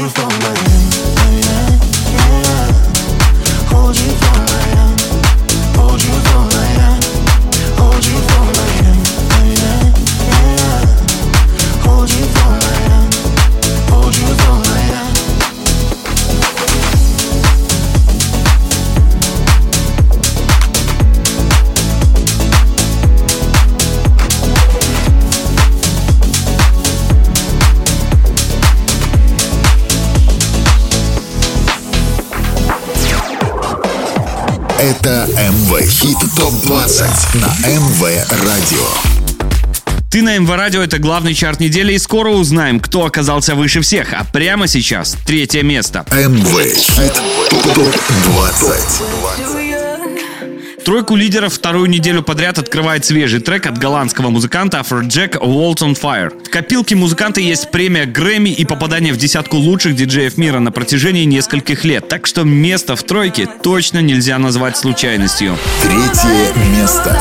you 0.04 0.10
for 0.10 0.28
my 0.40 0.53
20 36.84 37.34
на 37.36 37.46
МВ 37.66 38.02
Радио. 38.44 38.86
Ты 40.10 40.20
на 40.20 40.36
МВ 40.36 40.50
Радио 40.50 40.82
это 40.82 40.98
главный 40.98 41.32
чарт 41.32 41.58
недели 41.58 41.94
и 41.94 41.98
скоро 41.98 42.28
узнаем, 42.28 42.78
кто 42.78 43.06
оказался 43.06 43.54
выше 43.54 43.80
всех. 43.80 44.12
А 44.12 44.26
прямо 44.30 44.66
сейчас 44.66 45.16
третье 45.24 45.62
место. 45.62 46.04
МВ 46.10 46.74
Хит 46.76 47.14
ТОП 47.74 47.96
20. 48.26 49.43
Тройку 50.84 51.16
лидеров 51.16 51.54
вторую 51.54 51.88
неделю 51.88 52.22
подряд 52.22 52.58
открывает 52.58 53.06
свежий 53.06 53.40
трек 53.40 53.66
от 53.66 53.78
голландского 53.78 54.28
музыканта 54.28 54.78
Afrojack 54.78 55.38
Waltz 55.40 55.78
on 55.78 55.98
Fire. 55.98 56.30
В 56.44 56.50
копилке 56.50 56.94
музыканта 56.94 57.40
есть 57.40 57.70
премия 57.70 58.04
Грэмми 58.04 58.50
и 58.50 58.66
попадание 58.66 59.14
в 59.14 59.16
десятку 59.16 59.56
лучших 59.56 59.94
диджеев 59.96 60.36
мира 60.36 60.58
на 60.60 60.72
протяжении 60.72 61.24
нескольких 61.24 61.84
лет. 61.84 62.08
Так 62.08 62.26
что 62.26 62.44
место 62.44 62.96
в 62.96 63.02
тройке 63.02 63.48
точно 63.62 64.00
нельзя 64.00 64.38
назвать 64.38 64.76
случайностью. 64.76 65.56
Третье 65.82 66.52
место. 66.78 67.18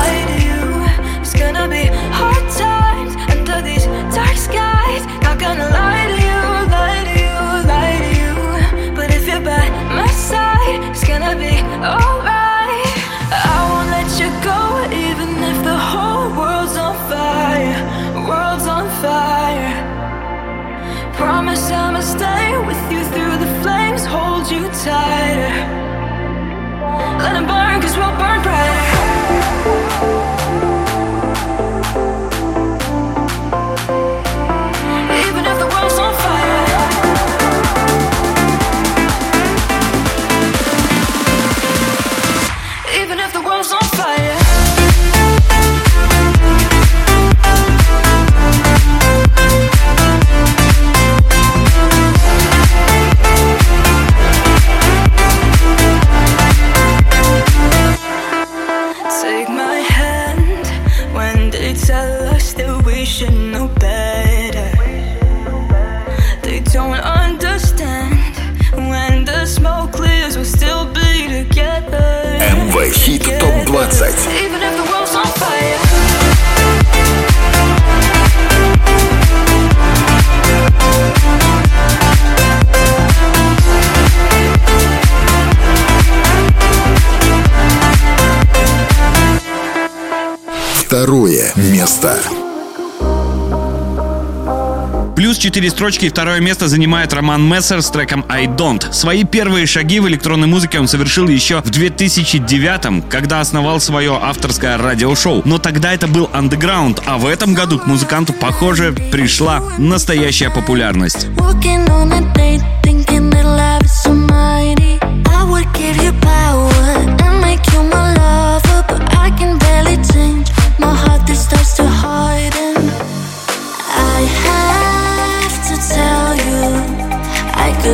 4 95.54 95.70
строчки 95.70 96.06
и 96.06 96.10
второе 96.10 96.40
место 96.40 96.68
занимает 96.68 97.14
Роман 97.14 97.48
Мессер 97.48 97.84
с 97.84 97.92
треком 97.92 98.26
I 98.28 98.48
Don't. 98.48 98.92
Свои 98.92 99.24
первые 99.24 99.68
шаги 99.68 100.00
в 100.00 100.08
электронной 100.08 100.48
музыке 100.48 100.80
он 100.80 100.88
совершил 100.88 101.28
еще 101.28 101.62
в 101.62 101.70
2009 101.70 103.08
когда 103.08 103.40
основал 103.40 103.80
свое 103.80 104.18
авторское 104.20 104.80
радиошоу. 104.80 105.44
Но 105.46 105.60
тогда 105.60 105.94
это 105.94 106.08
был 106.08 106.28
андеграунд, 106.34 107.04
а 107.06 107.20
в 107.20 107.28
этом 107.28 107.54
году 107.54 107.78
к 107.78 107.86
музыканту, 107.86 108.34
похоже, 108.34 108.94
пришла 109.12 109.62
настоящая 109.78 110.50
популярность. 110.50 111.28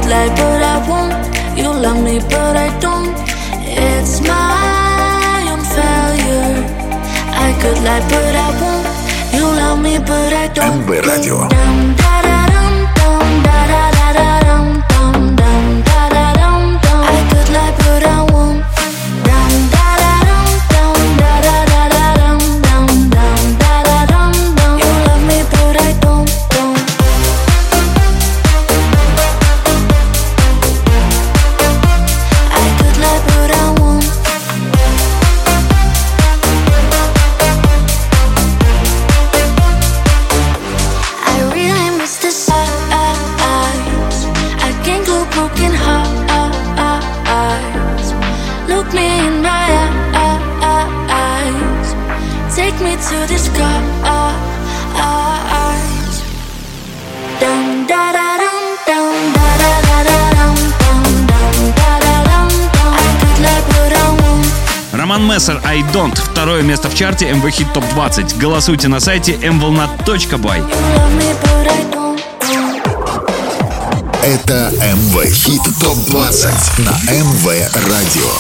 like, 0.10 0.36
but 0.36 0.64
I 0.64 0.78
won't. 0.90 1.14
You 1.58 1.70
love 1.70 2.04
me, 2.04 2.20
but 2.20 2.56
I 2.58 2.70
don't. 2.80 3.14
It's 3.62 4.22
my 4.22 5.46
own 5.52 5.62
failure. 5.76 6.66
I 7.46 7.50
could 7.62 7.80
lie, 7.86 8.04
but 8.12 8.36
I 8.46 8.50
won't. 8.62 8.88
You 9.34 9.46
love 9.62 9.80
me, 9.82 9.98
but 10.00 10.34
I 10.34 10.48
don't. 10.54 10.82
MB 10.86 10.90
Radio. 11.06 12.29
Второе 66.40 66.62
место 66.62 66.90
в 66.90 66.96
чарте 66.96 67.30
МВ 67.34 67.52
Хит 67.52 67.68
Топ 67.74 67.84
20. 67.90 68.38
Голосуйте 68.38 68.88
на 68.88 69.02
сайте 69.02 69.34
mvolna.by. 69.34 70.64
Это 74.24 74.72
МВ 74.72 75.34
Хит 75.34 75.62
ТОП 75.82 75.98
20 76.08 76.80
на 76.80 76.92
МВ 77.12 77.46
Радио. 77.76 78.32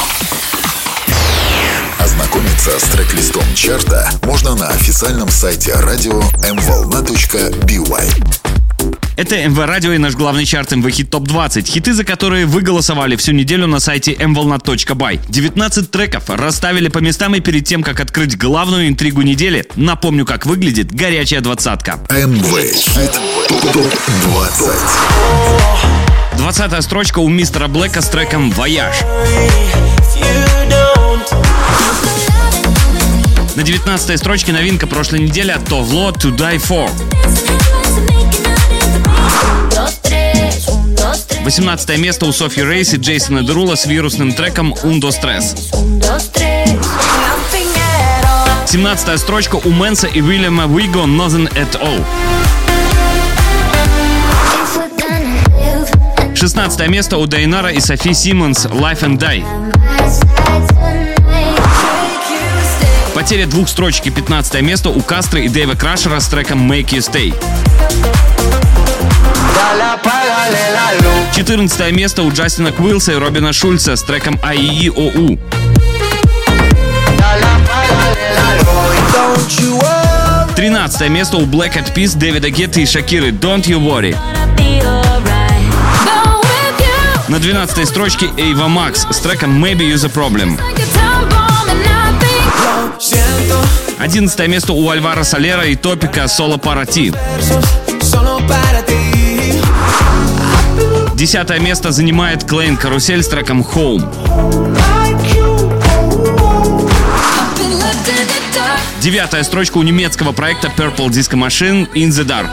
Ознакомиться 1.99 2.79
с 2.79 2.83
трек-листом 2.83 3.43
чарта 3.53 4.09
можно 4.23 4.55
на 4.55 4.69
официальном 4.69 5.27
сайте 5.27 5.73
радио 5.73 6.21
mvolna.by. 6.37 8.48
Это 9.19 9.35
МВ 9.35 9.59
Радио 9.65 9.91
и 9.91 9.97
наш 9.97 10.15
главный 10.15 10.45
чарт 10.45 10.71
МВ 10.71 10.89
Хит 10.89 11.09
Топ 11.09 11.27
20. 11.27 11.67
Хиты, 11.67 11.93
за 11.93 12.05
которые 12.05 12.45
вы 12.45 12.61
голосовали 12.61 13.17
всю 13.17 13.33
неделю 13.33 13.67
на 13.67 13.81
сайте 13.81 14.13
mvolna.by. 14.13 15.19
19 15.27 15.91
треков 15.91 16.29
расставили 16.29 16.87
по 16.87 16.99
местам 16.99 17.35
и 17.35 17.41
перед 17.41 17.65
тем, 17.65 17.83
как 17.83 17.99
открыть 17.99 18.37
главную 18.37 18.87
интригу 18.87 19.21
недели, 19.21 19.67
напомню, 19.75 20.25
как 20.25 20.45
выглядит 20.45 20.93
горячая 20.93 21.41
двадцатка. 21.41 21.99
МВ 22.09 22.73
Хит 22.73 23.19
ТОП 23.73 23.93
20. 24.23 24.67
20 26.37 26.81
строчка 26.81 27.19
у 27.19 27.27
мистера 27.27 27.67
Блэка 27.67 28.01
с 28.01 28.07
треком 28.07 28.51
«Вояж». 28.51 28.95
На 33.57 33.63
19 33.63 34.17
строчке 34.17 34.53
новинка 34.53 34.87
прошлой 34.87 35.19
недели 35.19 35.51
от 35.51 35.65
Tove 35.65 35.96
Lo 35.96 36.11
«To 36.11 36.33
Die 36.33 36.55
For». 36.55 37.78
18 41.49 41.97
место 41.97 42.27
у 42.27 42.31
Софии 42.31 42.63
Рейес 42.63 42.93
и 42.93 42.97
Джейсона 42.97 43.41
Дерула 43.41 43.73
с 43.73 43.87
вирусным 43.87 44.33
треком 44.33 44.75
«Un, 44.83 45.09
Dos, 45.09 45.26
Tres». 45.26 45.55
un, 45.73 45.99
dos, 45.99 46.29
tres. 46.31 46.77
Nothing 46.77 47.67
at 47.75 48.23
all. 48.23 48.67
17 48.67 49.19
строчка 49.19 49.55
у 49.55 49.71
Мэнса 49.71 50.05
и 50.05 50.21
Уильяма 50.21 50.67
Виго 50.67 51.05
«Nothing 51.05 51.51
at 51.55 51.81
All». 51.81 52.05
If 54.53 54.77
we're 54.77 54.95
gonna 54.95 55.41
live 55.57 55.89
and 56.17 56.35
16 56.35 56.87
место 56.87 57.17
у 57.17 57.25
Дайнара 57.25 57.71
и 57.71 57.79
Софи 57.79 58.13
Симмонс 58.13 58.67
«Life 58.67 59.01
and 59.01 59.17
Die». 59.17 59.43
Потеря 63.15 63.47
двух 63.47 63.69
строчки 63.69 64.09
15 64.09 64.61
место 64.61 64.89
у 64.89 65.01
Кастро 65.01 65.39
и 65.39 65.49
Дэйва 65.49 65.73
Крашера 65.73 66.19
с 66.19 66.27
треком 66.27 66.71
«Make 66.71 66.89
You 66.89 66.99
Stay». 66.99 67.33
14 71.35 71.91
место 71.93 72.23
у 72.23 72.31
Джастина 72.31 72.71
Квилса 72.71 73.13
и 73.13 73.15
Робина 73.15 73.53
Шульца 73.53 73.95
с 73.95 74.03
треком 74.03 74.39
«АИИОУ». 74.43 75.39
13 80.55 81.09
место 81.09 81.37
у 81.37 81.45
Black 81.45 81.75
Eyed 81.75 81.93
Peas, 81.93 82.17
Дэвида 82.17 82.49
Гетта 82.49 82.81
и 82.81 82.85
Шакиры 82.85 83.29
«Don't 83.29 83.63
You 83.63 83.79
Worry». 83.79 84.15
На 87.29 87.39
12 87.39 87.87
строчке 87.87 88.27
Эйва 88.37 88.67
Макс 88.67 89.07
с 89.09 89.17
треком 89.19 89.63
«Maybe 89.63 89.81
You're 89.81 89.95
the 89.95 90.11
Problem». 90.11 90.57
Like 90.57 90.79
a 90.79 90.85
time 90.93 91.29
bomb 91.29 91.69
and 91.69 91.85
I 93.99 94.07
think 94.07 94.27
11 94.27 94.47
место 94.47 94.73
у 94.73 94.89
Альвара 94.89 95.23
Солера 95.23 95.65
и 95.65 95.75
Топика 95.75 96.27
«Соло 96.27 96.57
Пара 96.57 96.85
10 101.19 101.59
место 101.59 101.91
занимает 101.91 102.45
Клейн 102.45 102.77
Карусель 102.77 103.21
с 103.21 103.27
треком 103.27 103.59
«Home». 103.59 104.09
Девятая 109.01 109.43
строчка 109.43 109.79
у 109.79 109.83
немецкого 109.83 110.31
проекта 110.31 110.69
Purple 110.69 111.09
Disco 111.09 111.35
Machine 111.35 111.91
«In 111.93 112.07
the 112.07 112.23
Dark». 112.23 112.49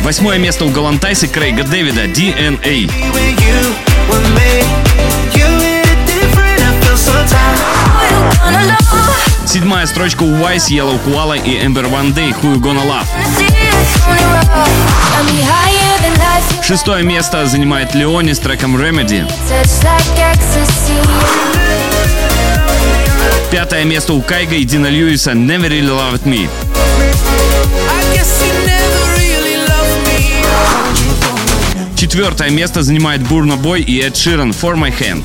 Восьмое 0.00 0.38
место 0.38 0.64
у 0.64 0.70
Галантайса 0.70 1.28
Крейга 1.28 1.62
Дэвида 1.62 2.06
DNA. 2.06 2.90
Седьмая 9.46 9.86
строчка 9.86 10.24
у 10.24 10.32
Wise, 10.32 10.68
Yellow 10.70 10.98
Koala 11.06 11.40
и 11.40 11.64
Ember 11.64 11.88
One 11.88 12.12
Day 12.12 12.34
Who 12.42 12.56
You 12.56 12.60
Gonna 12.60 12.84
Love. 12.84 13.06
Шестое 16.66 17.04
место 17.04 17.46
занимает 17.46 17.94
Леони 17.94 18.32
с 18.32 18.40
треком 18.40 18.76
Remedy. 18.76 19.24
Пятое 23.52 23.84
место 23.84 24.14
у 24.14 24.20
Кайга 24.20 24.56
и 24.56 24.64
Дина 24.64 24.88
Льюиса 24.88 25.30
Never 25.30 25.68
Really 25.68 25.96
Loved 25.96 26.24
Me. 26.24 26.48
Четвертое 31.94 32.50
место 32.50 32.82
занимает 32.82 33.22
Бурна 33.22 33.54
Бой 33.54 33.82
и 33.82 34.00
Эд 34.00 34.16
Ширан 34.16 34.50
For 34.50 34.74
My 34.74 34.92
Hand. 34.98 35.22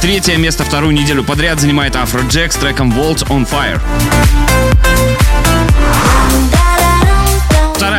Третье 0.00 0.36
место 0.36 0.62
вторую 0.62 0.92
неделю 0.92 1.24
подряд 1.24 1.58
занимает 1.60 1.96
Afrojack 1.96 2.52
с 2.52 2.56
треком 2.56 2.92
Vault 2.92 3.26
on 3.26 3.44
Fire. 3.44 3.80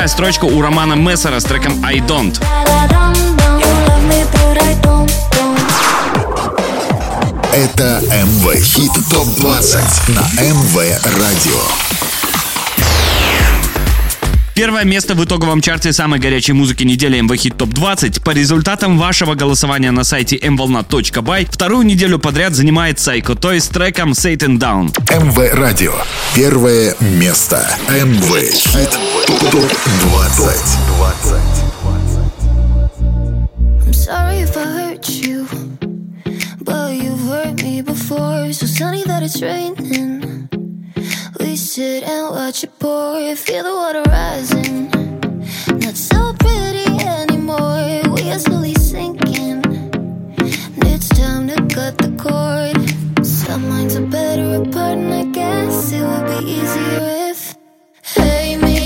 Вторая 0.01 0.13
строчка 0.15 0.45
у 0.45 0.59
Романа 0.63 0.95
Мессера 0.95 1.39
с 1.39 1.43
треком 1.43 1.85
I 1.85 1.99
Don't. 1.99 2.43
Это 7.53 8.01
МВ 8.09 8.55
Хит 8.63 8.91
ТОП-20 9.11 10.11
на 10.11 10.21
МВ 10.41 10.75
Радио. 11.19 12.10
Первое 14.53 14.83
место 14.83 15.15
в 15.15 15.23
итоговом 15.23 15.61
чарте 15.61 15.93
самой 15.93 16.19
горячей 16.19 16.53
музыки 16.53 16.83
недели 16.83 17.19
МВ 17.21 17.35
Хит 17.35 17.57
Топ 17.57 17.69
20 17.69 18.21
по 18.21 18.31
результатам 18.31 18.97
вашего 18.99 19.33
голосования 19.35 19.91
на 19.91 20.03
сайте 20.03 20.35
mvolna.by 20.37 21.47
вторую 21.49 21.85
неделю 21.85 22.19
подряд 22.19 22.53
занимает 22.53 22.97
Psycho 22.97 23.39
Toy 23.39 23.59
с 23.59 23.67
треком 23.69 24.11
Satan 24.11 24.59
Down. 24.59 24.89
МВ 25.09 25.53
Радио. 25.53 25.93
Первое 26.35 26.95
место. 26.99 27.65
МВ 27.89 28.51
Хит 28.51 28.89
ТОП-20. 29.51 30.91
I'm 33.85 33.93
sorry 33.93 34.41
if 34.41 34.57
I 34.57 34.65
hurt 34.65 35.09
you, 35.09 35.47
but 36.61 36.93
you've 36.93 37.19
hurt 37.27 37.61
me 37.63 37.81
before. 37.81 38.51
So 38.53 38.65
sunny 38.65 39.03
that 39.05 39.23
it's 39.23 39.41
raining. 39.41 40.30
We 41.51 41.57
sit 41.57 42.03
and 42.03 42.33
watch 42.33 42.63
it 42.63 42.79
pour. 42.79 43.35
Feel 43.35 43.63
the 43.65 43.75
water 43.75 44.03
rising. 44.03 44.89
Not 45.81 45.97
so 45.97 46.33
pretty 46.39 46.87
anymore. 47.03 48.03
We 48.15 48.31
are 48.31 48.39
slowly 48.39 48.73
sinking. 48.75 49.59
It's 50.77 51.09
time 51.09 51.49
to 51.49 51.57
cut 51.75 51.97
the 51.97 52.15
cord. 52.15 52.77
Some 53.25 53.67
minds 53.67 53.97
are 53.97 54.05
better 54.05 54.63
apart, 54.63 54.97
and 54.97 55.13
I 55.13 55.25
guess 55.25 55.91
it 55.91 56.01
would 56.01 56.25
be 56.39 56.51
easier 56.51 57.31
if. 57.31 57.57
Hey, 58.01 58.55
me 58.55 58.80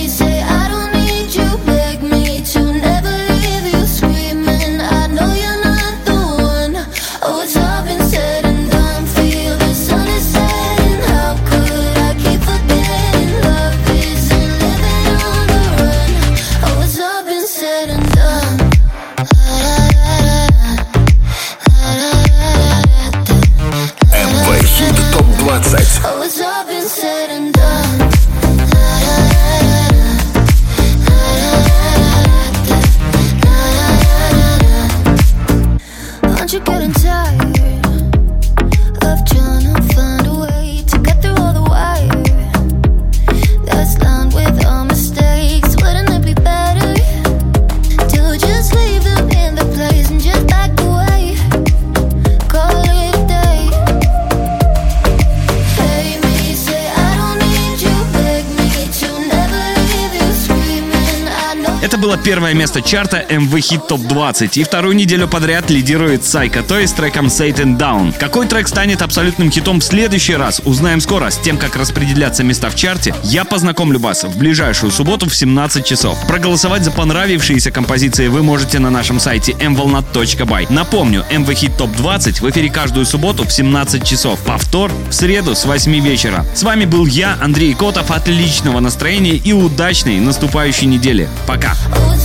первое 62.36 62.54
место 62.54 62.82
чарта 62.82 63.26
MV 63.30 63.50
Hit 63.50 63.88
Top 63.88 64.06
20 64.10 64.58
и 64.58 64.64
вторую 64.66 64.94
неделю 64.94 65.26
подряд 65.26 65.70
лидирует 65.70 66.24
Psycho 66.24 66.68
Toy 66.68 66.86
с 66.86 66.92
треком 66.92 67.28
Satan 67.28 67.78
Down. 67.78 68.14
Какой 68.20 68.46
трек 68.46 68.68
станет 68.68 69.02
абсолютным 69.02 69.50
хитом 69.50 69.80
в 69.80 69.86
следующий 69.86 70.36
раз, 70.36 70.62
узнаем 70.66 71.00
скоро. 71.00 71.30
С 71.30 71.38
тем, 71.38 71.58
как 71.58 71.78
распределяться 71.78 72.44
места 72.44 72.70
в 72.70 72.76
чарте, 72.76 73.16
я 73.24 73.46
познакомлю 73.46 74.00
вас 74.00 74.26
в 74.26 74.38
ближайшую 74.38 74.92
субботу 74.92 75.30
в 75.30 75.34
17 75.34 75.86
часов. 75.86 76.18
Проголосовать 76.28 76.84
за 76.84 76.92
понравившиеся 76.92 77.72
композиции 77.72 78.28
вы 78.28 78.44
можете 78.44 78.80
на 78.80 78.90
нашем 78.90 79.22
сайте 79.22 79.54
mvolnat.by. 79.54 80.68
Напомню, 80.70 81.24
MV 81.32 81.48
Hit 81.48 81.78
Top 81.78 81.96
20 81.96 82.42
в 82.42 82.50
эфире 82.50 82.70
каждую 82.70 83.06
субботу 83.06 83.46
в 83.46 83.54
17 83.54 84.06
часов. 84.06 84.42
Повтор 84.42 84.92
в 85.10 85.14
среду 85.14 85.56
с 85.56 85.64
8 85.64 86.02
вечера. 86.02 86.46
С 86.54 86.64
вами 86.64 86.84
был 86.84 87.06
я, 87.06 87.38
Андрей 87.40 87.74
Котов. 87.74 88.12
Отличного 88.12 88.82
настроения 88.82 89.38
и 89.38 89.54
удачной 89.54 90.20
наступающей 90.20 90.86
недели. 90.86 91.30
Пока. 91.48 91.76
Oh, 91.96 92.25